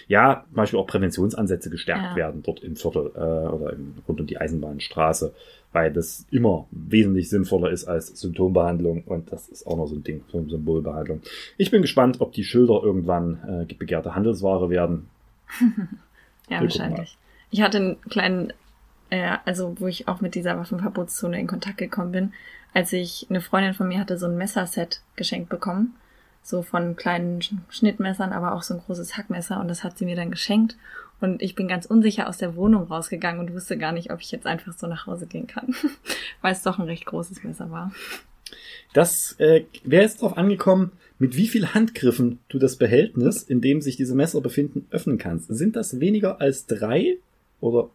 [0.07, 2.17] Ja, zum Beispiel auch Präventionsansätze gestärkt Ja.
[2.17, 5.35] werden dort im Viertel äh, oder im, rund um die Eisenbahnstraße,
[5.73, 10.03] weil das immer wesentlich sinnvoller ist als Symptombehandlung und das ist auch noch so ein
[10.05, 11.21] Ding von Symbolbehandlung.
[11.57, 15.09] Ich bin gespannt, ob die Schilder irgendwann äh, begehrte Handelsware werden.
[16.51, 17.19] Ja, Wir wahrscheinlich.
[17.51, 18.55] Ich hatte einen kleinen,
[19.11, 22.33] äh, also wo ich auch mit dieser Waffenverbotszone in Kontakt gekommen bin,
[22.73, 25.95] als ich eine Freundin von mir hatte so ein Messerset geschenkt bekommen.
[26.49, 30.07] So von kleinen Sch- Schnittmessern, aber auch so ein großes Hackmesser und das hat sie
[30.07, 30.79] mir dann geschenkt.
[31.21, 34.31] Und ich bin ganz unsicher aus der Wohnung rausgegangen und wusste gar nicht, ob ich
[34.31, 35.75] jetzt einfach so nach Hause gehen kann,
[36.41, 37.93] weil es doch ein recht großes Messer war.
[38.95, 43.83] Das äh, wäre jetzt darauf angekommen, mit wie viel Handgriffen du das Behältnis, in dem
[43.83, 45.49] sich diese Messer befinden, öffnen kannst.
[45.55, 47.19] Sind das weniger als drei
[47.61, 47.91] oder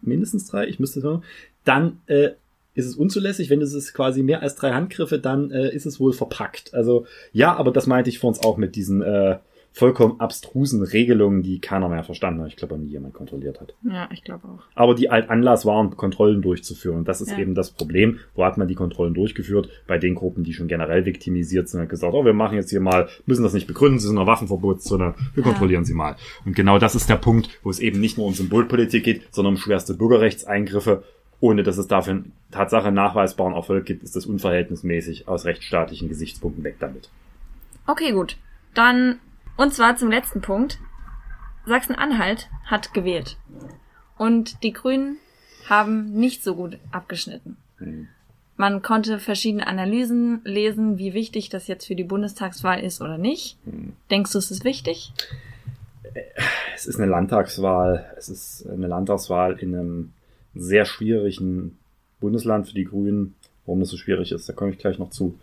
[0.00, 0.68] mindestens drei?
[0.68, 1.24] Ich müsste sagen.
[1.64, 2.30] Dann äh,
[2.74, 3.50] ist es unzulässig.
[3.50, 6.74] Wenn es ist quasi mehr als drei Handgriffe, dann äh, ist es wohl verpackt.
[6.74, 9.38] Also ja, aber das meinte ich vor uns auch mit diesen äh,
[9.76, 12.48] vollkommen abstrusen Regelungen, die keiner mehr verstanden hat.
[12.48, 13.74] Ich glaube, nie jemand kontrolliert hat.
[13.82, 14.60] Ja, ich glaube auch.
[14.76, 16.98] Aber die alt Anlass waren, Kontrollen durchzuführen.
[16.98, 17.38] Und das ist Ja.
[17.38, 18.20] eben das Problem.
[18.36, 19.68] Wo hat man die Kontrollen durchgeführt?
[19.88, 22.78] Bei den Gruppen, die schon generell viktimisiert sind, hat gesagt, oh, wir machen jetzt hier
[22.80, 25.48] mal, müssen das nicht begründen, sie sind eine Waffenverbotszone, wir Ja.
[25.50, 26.14] kontrollieren sie mal.
[26.44, 29.54] Und genau das ist der Punkt, wo es eben nicht nur um Symbolpolitik geht, sondern
[29.54, 31.02] um schwerste Bürgerrechtseingriffe.
[31.44, 36.64] Ohne dass es dafür einen Tatsache nachweisbaren Erfolg gibt, ist das unverhältnismäßig aus rechtsstaatlichen Gesichtspunkten
[36.64, 37.10] weg damit.
[37.86, 38.38] Okay, gut.
[38.72, 39.18] Dann,
[39.58, 40.78] und zwar zum letzten Punkt.
[41.66, 43.36] Sachsen-Anhalt hat gewählt.
[44.16, 45.18] Und die Grünen
[45.68, 47.58] haben nicht so gut abgeschnitten.
[47.76, 48.08] Hm.
[48.56, 53.58] Man konnte verschiedene Analysen lesen, wie wichtig das jetzt für die Bundestagswahl ist oder nicht.
[53.66, 53.92] Hm.
[54.10, 55.12] Denkst du, es ist wichtig?
[56.74, 58.06] es ist eine Landtagswahl.
[58.16, 60.12] Es ist eine Landtagswahl in einem
[60.54, 61.78] sehr schwierigen
[62.20, 63.34] Bundesland für die Grünen.
[63.66, 65.38] Warum das so schwierig ist, da komme ich gleich noch zu.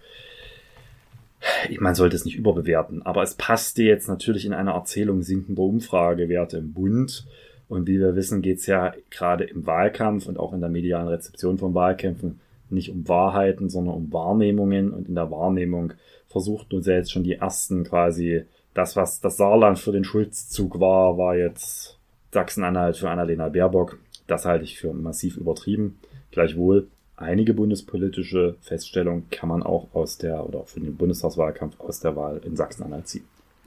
[1.69, 5.63] Ich man sollte es nicht überbewerten, aber es passte jetzt natürlich in einer Erzählung sinkender
[5.63, 7.25] Umfragewerte im Bund.
[7.67, 11.07] Und wie wir wissen, geht es ja gerade im Wahlkampf und auch in der medialen
[11.07, 14.91] Rezeption von Wahlkämpfen nicht um Wahrheiten, sondern um Wahrnehmungen.
[14.91, 15.93] Und in der Wahrnehmung
[16.27, 18.43] versucht ja jetzt schon die ersten quasi
[18.73, 21.97] das, was das Saarland für den Schulzzug war, war jetzt
[22.31, 23.97] Sachsen-Anhalt für Annalena Baerbock.
[24.31, 25.99] Das halte ich für massiv übertrieben.
[26.31, 32.15] Gleichwohl, einige bundespolitische Feststellungen kann man auch aus der, oder für den Bundestagswahlkampf aus der
[32.15, 33.25] Wahl in Sachsen-Anhalt ziehen.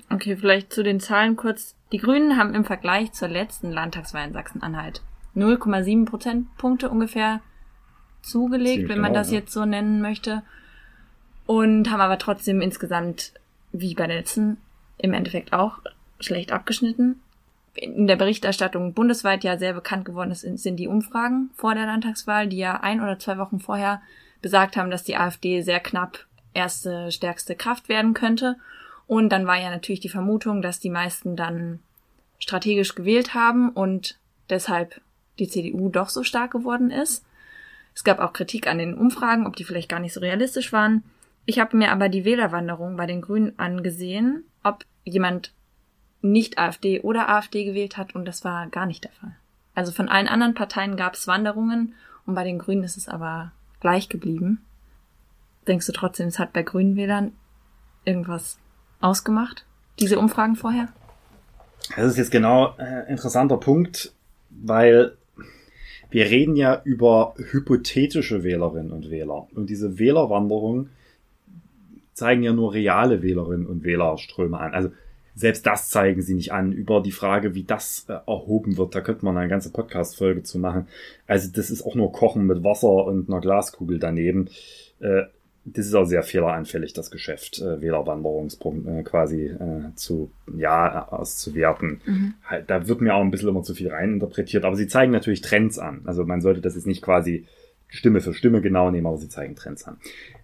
[0.08, 1.74] Okay, vielleicht zu den Zahlen kurz.
[1.92, 5.02] Die Grünen haben im Vergleich zur letzten Landtagswahl in Sachsen-Anhalt
[5.36, 7.42] 0,7 Prozentpunkte ungefähr
[8.22, 9.40] zugelegt, Ziemlich wenn man genau, das ja.
[9.40, 10.44] jetzt so nennen möchte.
[11.44, 13.34] Und haben aber trotzdem insgesamt,
[13.72, 14.56] wie bei der letzten,
[14.96, 15.80] im Endeffekt auch
[16.20, 17.20] schlecht abgeschnitten.
[17.74, 22.46] In der Berichterstattung bundesweit ja sehr bekannt geworden ist, sind die Umfragen vor der Landtagswahl,
[22.46, 24.00] die ja ein oder zwei Wochen vorher
[24.42, 28.56] besagt haben, dass die AfD sehr knapp erste stärkste Kraft werden könnte.
[29.06, 31.80] Und dann war ja natürlich die Vermutung, dass die meisten dann
[32.38, 34.18] strategisch gewählt haben und
[34.50, 35.00] deshalb
[35.38, 37.24] die CDU doch so stark geworden ist.
[37.94, 41.04] Es gab auch Kritik an den Umfragen, ob die vielleicht gar nicht so realistisch waren.
[41.46, 45.52] Ich habe mir aber die Wählerwanderung bei den Grünen angesehen, ob jemand
[46.24, 49.36] nicht AfD oder AfD gewählt hat und das war gar nicht der Fall.
[49.74, 51.94] Also von allen anderen Parteien gab es Wanderungen
[52.26, 54.64] und bei den Grünen ist es aber gleich geblieben.
[55.66, 57.32] Denkst du trotzdem, es hat bei Grünen Wählern
[58.04, 58.58] irgendwas
[59.00, 59.66] ausgemacht,
[59.98, 60.88] diese Umfragen vorher?
[61.96, 64.14] Das ist jetzt genau ein äh, interessanter Punkt,
[64.50, 65.16] weil
[66.10, 69.48] wir reden ja über hypothetische Wählerinnen und Wähler.
[69.54, 70.88] Und diese Wählerwanderung
[72.12, 74.72] zeigen ja nur reale Wählerinnen und Wählerströme an.
[74.72, 74.90] Also
[75.34, 76.72] selbst das zeigen sie nicht an.
[76.72, 80.58] Über die Frage, wie das äh, erhoben wird, da könnte man eine ganze Podcast-Folge zu
[80.58, 80.86] machen.
[81.26, 84.48] Also das ist auch nur Kochen mit Wasser und einer Glaskugel daneben.
[85.00, 85.22] Äh,
[85.66, 92.02] das ist auch sehr fehleranfällig, das Geschäft, äh, Wählerwanderungspunkt äh, quasi äh, zu, ja, auszuwerten.
[92.04, 92.34] Mhm.
[92.44, 95.40] Halt, da wird mir auch ein bisschen immer zu viel reininterpretiert, aber sie zeigen natürlich
[95.40, 96.02] Trends an.
[96.04, 97.46] Also man sollte das jetzt nicht quasi
[97.88, 99.96] Stimme für Stimme genau nehmen, aber sie zeigen Trends an.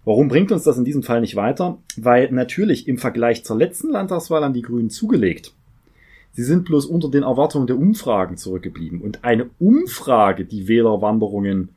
[0.05, 1.79] Warum bringt uns das in diesem Fall nicht weiter?
[1.97, 5.53] Weil natürlich im Vergleich zur letzten Landtagswahl haben die Grünen zugelegt.
[6.33, 9.01] Sie sind bloß unter den Erwartungen der Umfragen zurückgeblieben.
[9.01, 11.71] Und eine Umfrage, die Wählerwanderungen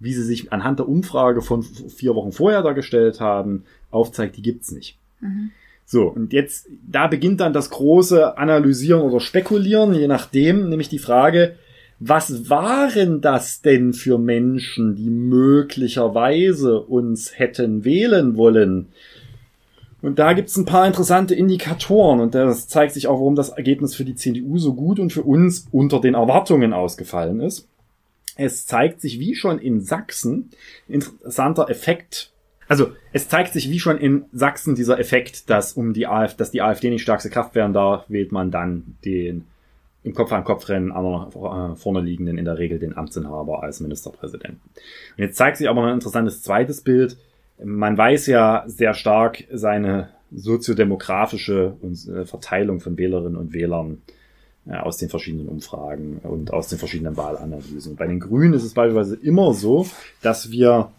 [0.00, 4.70] wie sie sich anhand der Umfrage von vier Wochen vorher dargestellt haben, aufzeigt, die gibt's
[4.70, 4.96] nicht.
[5.20, 5.50] Mhm.
[5.84, 10.98] So, und jetzt, da beginnt dann das große Analysieren oder Spekulieren, je nachdem, nämlich die
[10.98, 11.56] Frage,
[12.00, 18.88] was waren das denn für Menschen, die möglicherweise uns hätten wählen wollen?
[20.00, 23.96] Und da gibt's ein paar interessante Indikatoren und das zeigt sich auch, warum das Ergebnis
[23.96, 27.66] für die CDU so gut und für uns unter den Erwartungen ausgefallen ist.
[28.36, 30.50] Es zeigt sich wie schon in Sachsen
[30.86, 32.30] interessanter Effekt.
[32.68, 36.52] Also es zeigt sich wie schon in Sachsen dieser Effekt, dass um die AfD, dass
[36.52, 39.46] die AfD nicht stärkste Kraft werden darf, wählt man dann den
[40.04, 43.80] im Kopf an Kopf rennen, anderen äh, vorne liegenden in der Regel den Amtsinhaber als
[43.80, 44.60] Ministerpräsidenten.
[45.16, 47.16] Und jetzt zeigt sich aber ein interessantes zweites Bild.
[47.62, 54.02] Man weiß ja sehr stark seine soziodemografische äh, Verteilung von Wählerinnen und Wählern
[54.70, 57.96] aus den verschiedenen Umfragen und aus den verschiedenen Wahlanalysen.
[57.96, 59.86] Bei den Grünen ist es beispielsweise immer so,
[60.20, 60.90] dass wir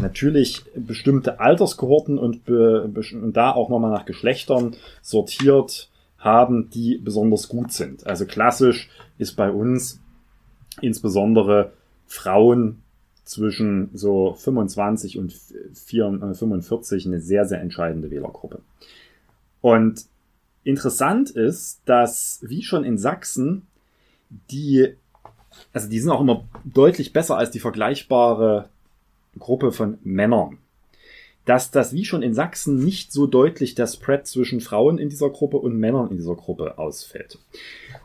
[0.00, 5.90] natürlich bestimmte Alterskohorten und, und da auch nochmal nach Geschlechtern sortiert
[6.24, 8.06] haben, die besonders gut sind.
[8.06, 10.00] Also klassisch ist bei uns
[10.80, 11.72] insbesondere
[12.06, 12.82] Frauen
[13.24, 18.60] zwischen so 25 und 45 eine sehr, sehr entscheidende Wählergruppe.
[19.60, 20.06] Und
[20.64, 23.66] Interessant ist, dass, wie schon in Sachsen,
[24.50, 24.94] die,
[25.74, 28.70] also die sind auch immer deutlich besser als die vergleichbare
[29.38, 30.58] Gruppe von Männern.
[31.44, 35.30] Dass das, wie schon in Sachsen, nicht so deutlich der Spread zwischen Frauen in dieser
[35.30, 37.38] Gruppe und Männern in dieser Gruppe ausfällt.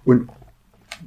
[0.04, 0.30] Und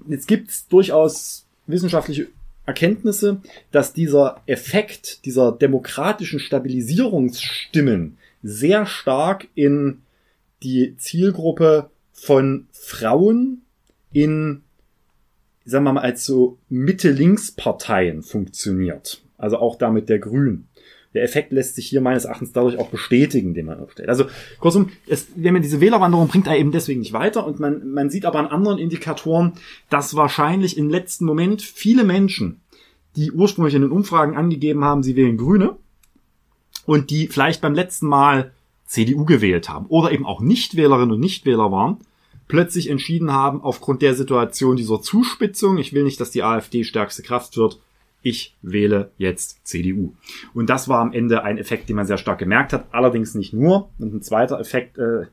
[0.09, 2.29] jetzt gibt's durchaus wissenschaftliche
[2.65, 3.41] Erkenntnisse,
[3.71, 10.03] dass dieser Effekt dieser demokratischen Stabilisierungsstimmen sehr stark in
[10.63, 13.63] die Zielgruppe von Frauen
[14.13, 14.63] in,
[15.65, 19.23] sagen wir mal, als so Mitte-Links-Parteien funktioniert.
[19.39, 20.69] Also auch damit der Grünen.
[21.15, 24.09] Der Effekt lässt sich hier meines Erachtens dadurch auch bestätigen, den man aufstellt.
[24.09, 24.25] Also
[24.61, 28.11] kurzum, es, wenn man diese Wählerwanderung bringt er eben deswegen nicht weiter und man, man
[28.11, 29.53] sieht aber an anderen Indikatoren,
[29.91, 32.61] dass wahrscheinlich im letzten Moment viele Menschen,
[33.17, 35.77] die ursprünglich in den Umfragen angegeben haben, sie wählen Grüne
[36.87, 38.53] und die vielleicht beim letzten Mal
[38.87, 41.99] CDU gewählt haben oder eben auch Nichtwählerinnen und Nichtwähler waren,
[42.49, 47.23] plötzlich entschieden haben, aufgrund der Situation dieser Zuspitzung, ich will nicht, dass die AfD stärkste
[47.23, 47.79] Kraft wird,
[48.23, 50.15] ich wähle jetzt CDU.
[50.55, 53.53] Und das war am Ende ein Effekt, den man sehr stark gemerkt hat, allerdings nicht
[53.53, 53.91] nur.
[53.99, 55.27] Und ein zweiter Effekt, äh,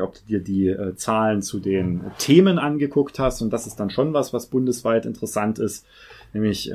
[0.00, 3.90] ob du dir die äh, Zahlen zu den Themen angeguckt hast, und das ist dann
[3.90, 5.86] schon was, was bundesweit interessant ist,
[6.32, 6.74] nämlich, äh,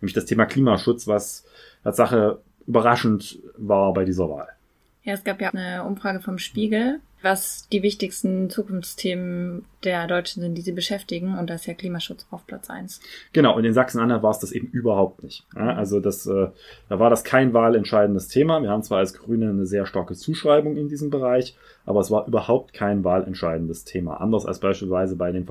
[0.00, 1.44] nämlich das Thema Klimaschutz, was
[1.84, 4.48] als Sache überraschend war bei dieser Wahl.
[5.04, 10.54] Ja, es gab ja eine Umfrage vom Spiegel, was die wichtigsten Zukunftsthemen der Deutschen sind,
[10.54, 11.36] die sie beschäftigen.
[11.38, 13.00] Und da ist ja Klimaschutz auf Platz eins.
[13.32, 15.44] Genau, und in Sachsen-Anhalt war es das eben überhaupt nicht.
[15.54, 16.48] Ja, also das, äh,
[16.88, 18.62] da war das kein wahlentscheidendes Thema.
[18.62, 22.26] Wir haben zwar als Grüne eine sehr starke Zuschreibung in diesem Bereich, aber es war
[22.26, 24.20] überhaupt kein wahlentscheidendes Thema.
[24.20, 25.46] Anders als beispielsweise bei den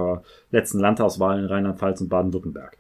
[0.52, 2.78] letzten Landtagswahlen in Rheinland-Pfalz und Baden-Württemberg.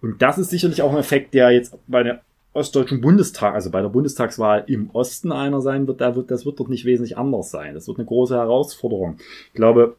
[0.00, 3.80] Und das ist sicherlich auch ein Effekt, der jetzt bei der Ostdeutschen Bundestag, also bei
[3.80, 7.50] der Bundestagswahl im Osten einer sein wird, da wird, das wird dort nicht wesentlich anders
[7.50, 7.74] sein.
[7.74, 9.18] Das wird eine große Herausforderung.
[9.48, 9.96] Ich glaube,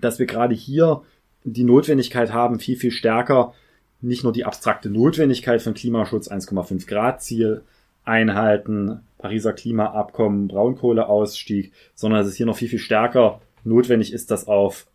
[0.00, 1.02] dass wir gerade hier
[1.44, 3.54] die Notwendigkeit haben, viel, viel stärker
[4.00, 7.62] nicht nur die abstrakte Notwendigkeit von Klimaschutz 1,5 Grad Ziel
[8.04, 14.46] einhalten, Pariser Klimaabkommen, Braunkohleausstieg, sondern dass es hier noch viel, viel stärker notwendig ist, das
[14.46, 14.86] auf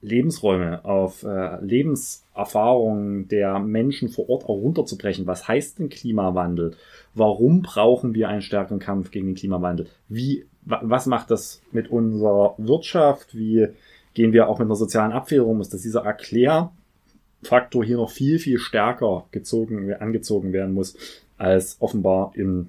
[0.00, 5.26] Lebensräume, auf äh, Lebenserfahrungen der Menschen vor Ort auch runterzubrechen.
[5.26, 6.76] Was heißt denn Klimawandel?
[7.14, 9.88] Warum brauchen wir einen stärkeren Kampf gegen den Klimawandel?
[10.08, 13.36] Wie, was macht das mit unserer Wirtschaft?
[13.36, 13.68] Wie
[14.14, 15.60] gehen wir auch mit einer sozialen Abfederung um?
[15.60, 20.96] Ist dass dieser Erklärfaktor hier noch viel, viel stärker gezogen, angezogen werden muss,
[21.38, 22.68] als offenbar in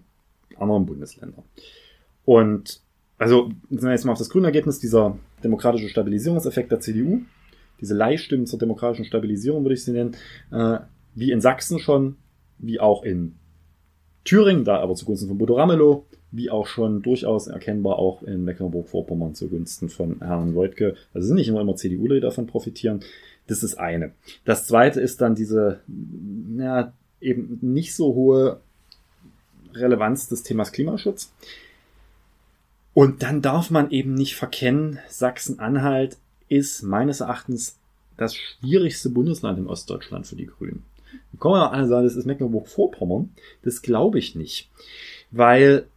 [0.58, 1.44] anderen Bundesländern.
[2.26, 2.82] Und
[3.20, 7.21] also, jetzt mal auf das Grünergebnis dieser demokratische Stabilisierungseffekt der CDU,
[7.82, 10.15] diese Leihstimmen zur demokratischen Stabilisierung würde ich sie nennen,
[10.52, 10.80] äh,
[11.15, 12.17] wie in Sachsen schon,
[12.58, 13.36] wie auch in
[14.25, 19.34] Thüringen, da aber zugunsten von Bodo Ramelow, wie auch schon durchaus erkennbar auch in Mecklenburg-Vorpommern
[19.34, 20.95] zugunsten von Herrn Leutke.
[21.13, 22.99] Also sind nicht immer immer CDUler, die davon profitieren.
[23.47, 24.12] Das ist eine.
[24.45, 25.80] Das zweite ist dann diese,
[26.58, 28.60] ja, eben nicht so hohe
[29.73, 31.34] Relevanz des Themas Klimaschutz.
[32.99, 36.17] Und dann darf man eben nicht verkennen, Sachsen-Anhalt
[36.49, 37.79] ist meines Erachtens
[38.17, 40.83] das schwierigste Bundesland in Ostdeutschland für die Grünen.
[41.31, 43.29] Da kommen ja alle sagen, das ist Mecklenburg-Vorpommern.
[43.63, 44.69] Das glaube ich nicht.
[45.31, 45.88] Weil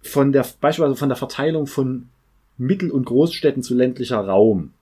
[0.00, 2.08] von der, beispielsweise von der Verteilung von
[2.56, 4.72] Mittel- und Großstädten zu ländlicher Raum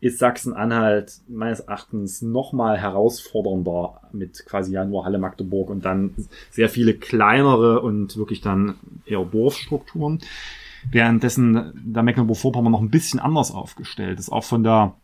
[0.00, 6.14] ist Sachsen-Anhalt meines Erachtens nochmal herausfordernder mit quasi ja nur Halle Magdeburg und dann
[6.50, 10.20] sehr viele kleinere und wirklich dann eher Dorfstrukturen.
[10.90, 14.30] Währenddessen der Mecklenburg-Vorpommern noch ein bisschen anders aufgestellt ist.
[14.30, 14.94] Auch von der,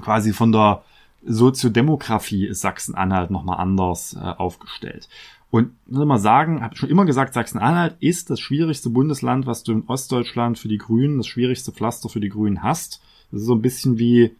[0.00, 0.82] quasi von der
[1.26, 5.08] Soziodemografie ist Sachsen-Anhalt nochmal anders äh, aufgestellt.
[5.50, 9.72] Und muss mal sagen, habe schon immer gesagt, Sachsen-Anhalt ist das schwierigste Bundesland, was du
[9.72, 13.02] in Ostdeutschland für die Grünen, das schwierigste Pflaster für die Grünen hast.
[13.30, 14.36] Das ist so ein bisschen wie,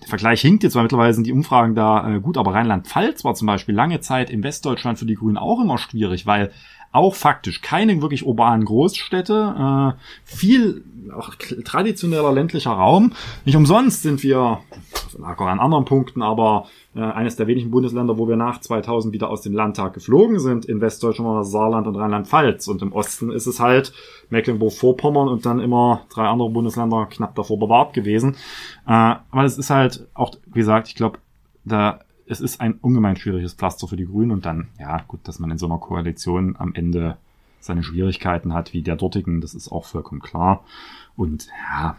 [0.00, 3.34] der Vergleich hinkt jetzt, weil mittlerweile sind die Umfragen da äh, gut, aber Rheinland-Pfalz war
[3.34, 6.50] zum Beispiel lange Zeit in Westdeutschland für die Grünen auch immer schwierig, weil
[6.92, 10.84] auch faktisch keine wirklich urbanen Großstädte, äh, viel
[11.16, 13.12] auch traditioneller ländlicher Raum.
[13.44, 14.60] Nicht umsonst sind wir,
[15.18, 19.12] lag auch an anderen Punkten, aber äh, eines der wenigen Bundesländer, wo wir nach 2000
[19.12, 22.68] wieder aus dem Landtag geflogen sind, in Westdeutschland war Saarland und Rheinland-Pfalz.
[22.68, 23.92] Und im Osten ist es halt
[24.30, 28.36] Mecklenburg-Vorpommern und dann immer drei andere Bundesländer knapp davor bewahrt gewesen.
[28.86, 31.18] Äh, aber es ist halt auch, wie gesagt, ich glaube,
[31.64, 32.00] da
[32.32, 35.50] es ist ein ungemein schwieriges Pflaster für die Grünen und dann, ja, gut, dass man
[35.50, 37.16] in so einer Koalition am Ende
[37.60, 40.64] seine Schwierigkeiten hat wie der dortigen, das ist auch vollkommen klar.
[41.16, 41.96] Und ja,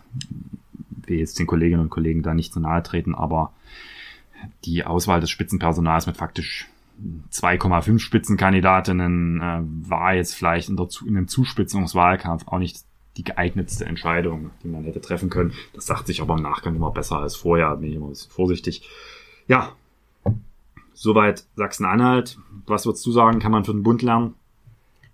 [1.07, 3.53] will jetzt den Kolleginnen und Kollegen da nicht zu nahe treten, aber
[4.65, 6.69] die Auswahl des Spitzenpersonals mit faktisch
[7.31, 12.83] 2,5 Spitzenkandidatinnen äh, war jetzt vielleicht in, der, in dem Zuspitzungswahlkampf auch nicht
[13.17, 15.53] die geeignetste Entscheidung, die man hätte treffen können.
[15.73, 18.31] Das sagt sich aber im Nachgang immer besser als vorher, bin ich immer ein bisschen
[18.31, 18.87] vorsichtig.
[19.47, 19.73] Ja,
[20.93, 22.37] soweit Sachsen-Anhalt.
[22.65, 24.35] Was würdest du sagen, kann man für den Bund lernen?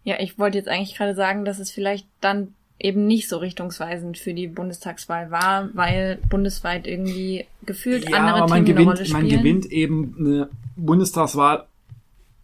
[0.04, 4.18] Ja, ich wollte jetzt eigentlich gerade sagen, dass es vielleicht dann eben nicht so richtungsweisend
[4.18, 8.96] für die Bundestagswahl war, weil bundesweit irgendwie gefühlt ja, andere aber man Themen gewinnt, eine
[8.96, 9.22] Rolle spielen.
[9.22, 11.66] Man gewinnt eben eine Bundestagswahl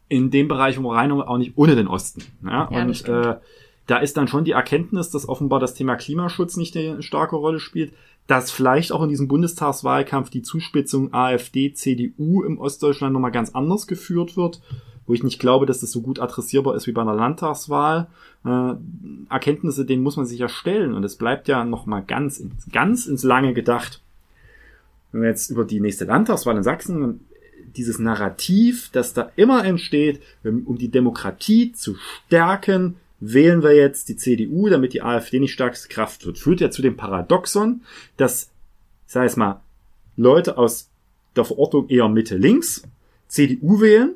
[0.10, 2.24] in dem Bereich, wo rein auch nicht ohne den Osten.
[2.44, 3.36] Ja, ja und äh,
[3.88, 7.60] da ist dann schon die Erkenntnis, dass offenbar das Thema Klimaschutz nicht eine starke Rolle
[7.60, 7.94] spielt,
[8.28, 13.88] dass vielleicht auch in diesem Bundestagswahlkampf die Zuspitzung AfD, CDU im Ostdeutschland nochmal ganz anders
[13.88, 14.62] geführt wird
[15.08, 18.08] wo ich nicht glaube, dass das so gut adressierbar ist wie bei einer Landtagswahl.
[18.44, 18.74] Äh,
[19.30, 23.06] Erkenntnisse, denen muss man sich ja stellen und es bleibt ja noch mal ganz, ganz
[23.06, 24.02] ins Lange gedacht.
[25.12, 27.22] Wenn wir jetzt über die nächste Landtagswahl in Sachsen
[27.76, 32.96] dieses Narrativ, das da immer entsteht, um die Demokratie zu stärken,
[33.34, 36.38] wählen wir jetzt die CDU, damit die AfD nicht stärkste Kraft wird.
[36.38, 37.82] Führt ja zu dem Paradoxon,
[38.18, 38.52] dass,
[39.08, 39.62] ich sage es mal,
[40.18, 40.90] Leute aus
[41.36, 42.84] der Verordnung eher Mitte-Links
[43.28, 44.16] CDU wählen,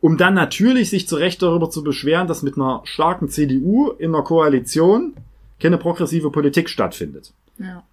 [0.00, 4.14] um dann natürlich sich zu Recht darüber zu beschweren, dass mit einer starken CDU in
[4.14, 5.14] einer Koalition
[5.60, 7.32] keine progressive Politik stattfindet.
[7.58, 7.84] Ja.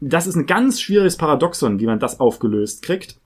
[0.00, 3.16] Das ist ein ganz schwieriges Paradoxon, wie man das aufgelöst kriegt.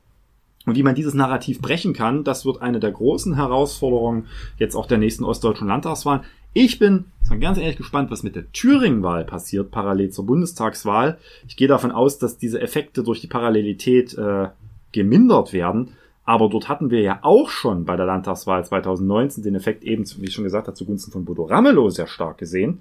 [0.67, 4.27] Und wie man dieses Narrativ brechen kann, das wird eine der großen Herausforderungen
[4.59, 6.25] jetzt auch der nächsten ostdeutschen Landtagswahl.
[6.59, 7.05] Ich bin
[7.39, 11.19] ganz ehrlich gespannt, was mit der Thüringen-Wahl passiert, parallel zur Bundestagswahl.
[11.47, 14.49] Ich gehe davon aus, dass diese Effekte durch die Parallelität äh,
[14.91, 15.93] gemindert werden.
[16.25, 20.25] Aber dort hatten wir ja auch schon bei der Landtagswahl 2019 den Effekt eben, wie
[20.25, 22.81] ich schon gesagt habe, zugunsten von Bodo Ramelow sehr stark gesehen.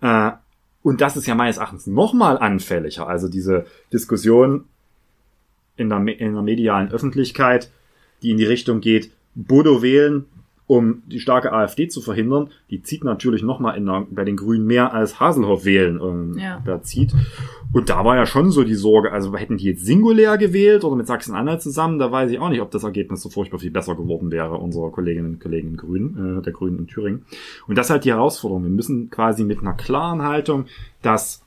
[0.00, 0.32] Äh,
[0.82, 3.06] und das ist ja meines Erachtens nochmal anfälliger.
[3.06, 4.64] Also diese Diskussion
[5.76, 7.70] in der, in der medialen Öffentlichkeit,
[8.22, 10.24] die in die Richtung geht, Bodo wählen,
[10.66, 13.78] um die starke AfD zu verhindern, die zieht natürlich nochmal
[14.10, 16.62] bei den Grünen mehr als Haselhoff wählen ähm, Ja.
[16.64, 17.12] da zieht.
[17.72, 20.96] Und da war ja schon so die Sorge, also hätten die jetzt singulär gewählt oder
[20.96, 23.94] mit Sachsen-Anhalt zusammen, da weiß ich auch nicht, ob das Ergebnis so furchtbar viel besser
[23.94, 27.26] geworden wäre, unserer Kolleginnen und Kollegen in Grünen, äh, der Grünen in Thüringen.
[27.66, 28.62] Und das ist halt die Herausforderung.
[28.62, 30.64] Wir müssen quasi mit einer klaren Haltung,
[31.02, 31.42] dass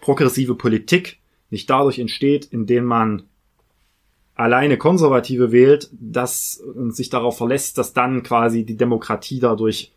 [0.00, 1.18] progressive Politik
[1.50, 3.24] nicht dadurch entsteht, indem man
[4.34, 9.92] alleine Konservative wählt, dass und sich darauf verlässt, dass dann quasi die Demokratie dadurch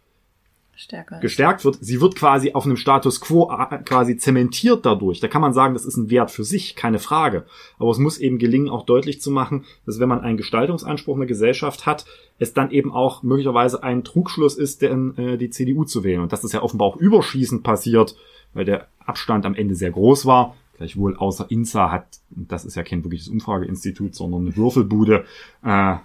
[0.75, 1.19] Stärker.
[1.19, 1.77] gestärkt wird.
[1.79, 5.21] Sie wird quasi auf einem Status quo äh, quasi zementiert dadurch.
[5.21, 7.45] Da kann man sagen, das ist ein Wert für sich, keine Frage.
[7.79, 11.21] Aber es muss eben gelingen, auch deutlich zu machen, dass wenn man einen Gestaltungsanspruch in
[11.21, 12.05] der Gesellschaft hat,
[12.39, 16.21] es dann eben auch möglicherweise ein Trugschluss ist, denn, äh, die CDU zu wählen.
[16.21, 18.15] Und das ja offenbar auch überschießend passiert,
[18.53, 20.55] weil der Abstand am Ende sehr groß war.
[20.77, 25.25] Gleichwohl außer INSA hat, das ist ja kein wirkliches Umfrageinstitut, sondern eine Würfelbude,
[25.63, 25.95] äh,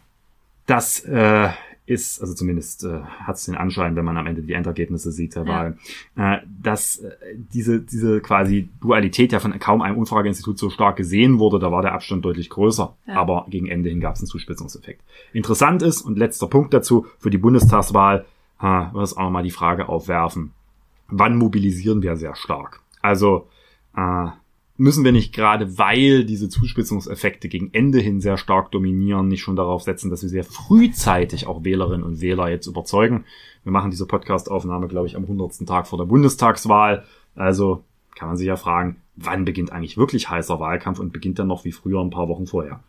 [0.66, 1.48] das äh,
[1.86, 5.34] ist, also zumindest äh, hat es den Anschein, wenn man am Ende die Endergebnisse sieht
[5.34, 5.48] der Ja.
[5.48, 5.78] Wahl,
[6.14, 7.10] äh, dass äh,
[7.52, 11.82] diese, diese quasi Dualität ja von kaum einem Umfrageinstitut so stark gesehen wurde, da war
[11.82, 13.14] der Abstand deutlich größer, Ja.
[13.14, 15.02] aber gegen Ende hin gab es einen Zuspitzungseffekt.
[15.32, 18.24] Interessant ist, und letzter Punkt dazu, für die Bundestagswahl
[18.60, 20.52] äh, wird es auch nochmal die Frage aufwerfen,
[21.08, 22.80] wann mobilisieren wir sehr stark?
[23.02, 23.48] Also
[23.96, 24.26] äh,
[24.80, 29.54] müssen wir nicht gerade, weil diese Zuspitzungseffekte gegen Ende hin sehr stark dominieren, nicht schon
[29.54, 33.26] darauf setzen, dass wir sehr frühzeitig auch Wählerinnen und Wähler jetzt überzeugen.
[33.62, 35.66] Wir machen diese Podcast-Aufnahme, glaube ich, am 100.
[35.66, 37.04] Tag vor der Bundestagswahl.
[37.36, 37.84] Also
[38.16, 41.66] kann man sich ja fragen, wann beginnt eigentlich wirklich heißer Wahlkampf und beginnt dann noch
[41.66, 42.80] wie früher ein paar Wochen vorher?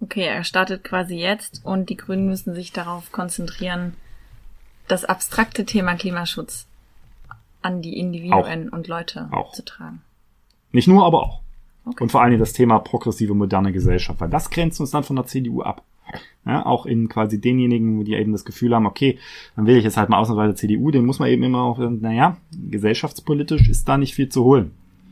[0.00, 3.94] Okay, er startet quasi jetzt und die Grünen müssen sich darauf konzentrieren,
[4.88, 6.66] das abstrakte Thema Klimaschutz
[7.62, 9.52] an die Individuen und Leute Auch.
[9.54, 10.02] zu tragen.
[10.72, 11.40] Nicht nur, aber auch.
[11.84, 12.02] Okay.
[12.02, 15.26] Und vor allem das Thema progressive moderne Gesellschaft, weil das grenzt uns dann von der
[15.26, 15.82] CDU ab.
[16.46, 19.18] Ja, auch in quasi denjenigen, die eben das Gefühl haben, okay,
[19.56, 22.38] dann will ich jetzt halt mal ausnahmsweise CDU, den muss man eben immer auch, naja,
[22.70, 24.70] gesellschaftspolitisch ist da nicht viel zu holen.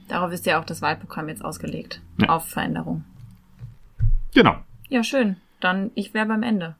[0.09, 2.01] Darauf ist ja auch das Wahlprogramm jetzt ausgelegt.
[2.19, 2.31] Ja.
[2.31, 3.05] Auf Veränderung.
[4.35, 4.55] Genau.
[4.89, 5.37] Ja, schön.
[5.61, 6.77] Dann, ich wäre beim Ende.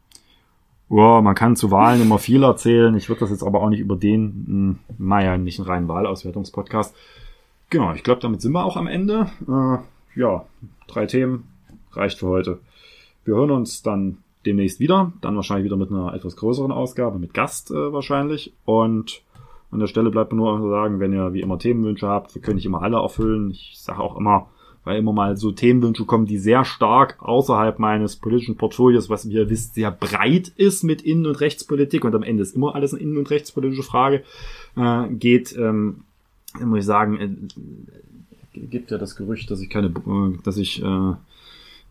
[0.89, 2.95] Ja, man kann zu Wahlen immer viel erzählen.
[2.97, 6.95] Ich würde das jetzt aber auch nicht über den, naja, nicht einen reinen Wahlauswertungspodcast.
[7.71, 9.31] Genau, ich glaube, damit sind wir auch am Ende.
[9.49, 10.47] Äh, ja,
[10.87, 11.49] drei Themen
[11.93, 12.61] reicht für heute.
[13.25, 15.13] Wir hören uns dann demnächst wieder.
[15.21, 18.53] Dann wahrscheinlich wieder mit einer etwas größeren Ausgabe, mit Gast äh, wahrscheinlich.
[18.65, 19.23] Und
[19.71, 22.57] an der Stelle bleibt mir nur sagen, wenn ihr wie immer Themenwünsche habt, wir können
[22.57, 23.51] nicht immer alle erfüllen.
[23.51, 24.49] Ich sage auch immer,
[24.85, 29.35] weil immer mal so Themenwünsche kommen, die sehr stark außerhalb meines politischen Portfolios, was wie
[29.35, 32.95] ihr wisst, sehr breit ist mit Innen- und Rechtspolitik und am Ende ist immer alles
[32.95, 34.23] eine innen- und rechtspolitische Frage,
[34.77, 36.03] äh, geht, ähm,
[36.65, 37.19] muss ich sagen,
[38.55, 40.85] äh, gibt ja das Gerücht, dass ich keine, äh, dass ich äh,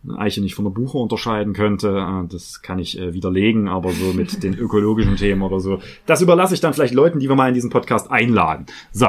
[0.07, 1.97] eine Eiche nicht von der Buche unterscheiden könnte.
[1.97, 6.22] Äh, Das kann ich äh, widerlegen, aber so mit den ökologischen Themen oder so, das
[6.22, 8.66] überlasse ich dann vielleicht Leuten, die wir mal in diesen Podcast einladen.
[8.91, 9.07] So,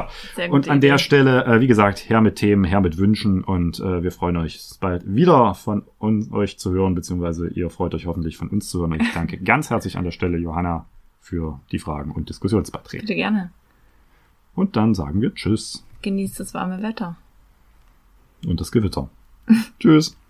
[0.51, 0.89] und an Idee.
[0.89, 4.37] der Stelle, äh, wie gesagt, her mit Themen, her mit Wünschen und äh, wir freuen
[4.39, 8.69] euch bald wieder von uns, euch zu hören, beziehungsweise ihr freut euch hoffentlich von uns
[8.71, 8.93] zu hören.
[8.93, 10.87] Und ich danke ganz herzlich an der Stelle Johanna
[11.21, 13.03] für die Fragen und Diskussionsbeiträge.
[13.03, 13.51] Bitte gerne.
[14.57, 17.17] Und dann sagen wir Tschüss Genießt das warme Wetter.
[18.47, 19.09] und das Gewitter.
[19.79, 20.17] Tschüss.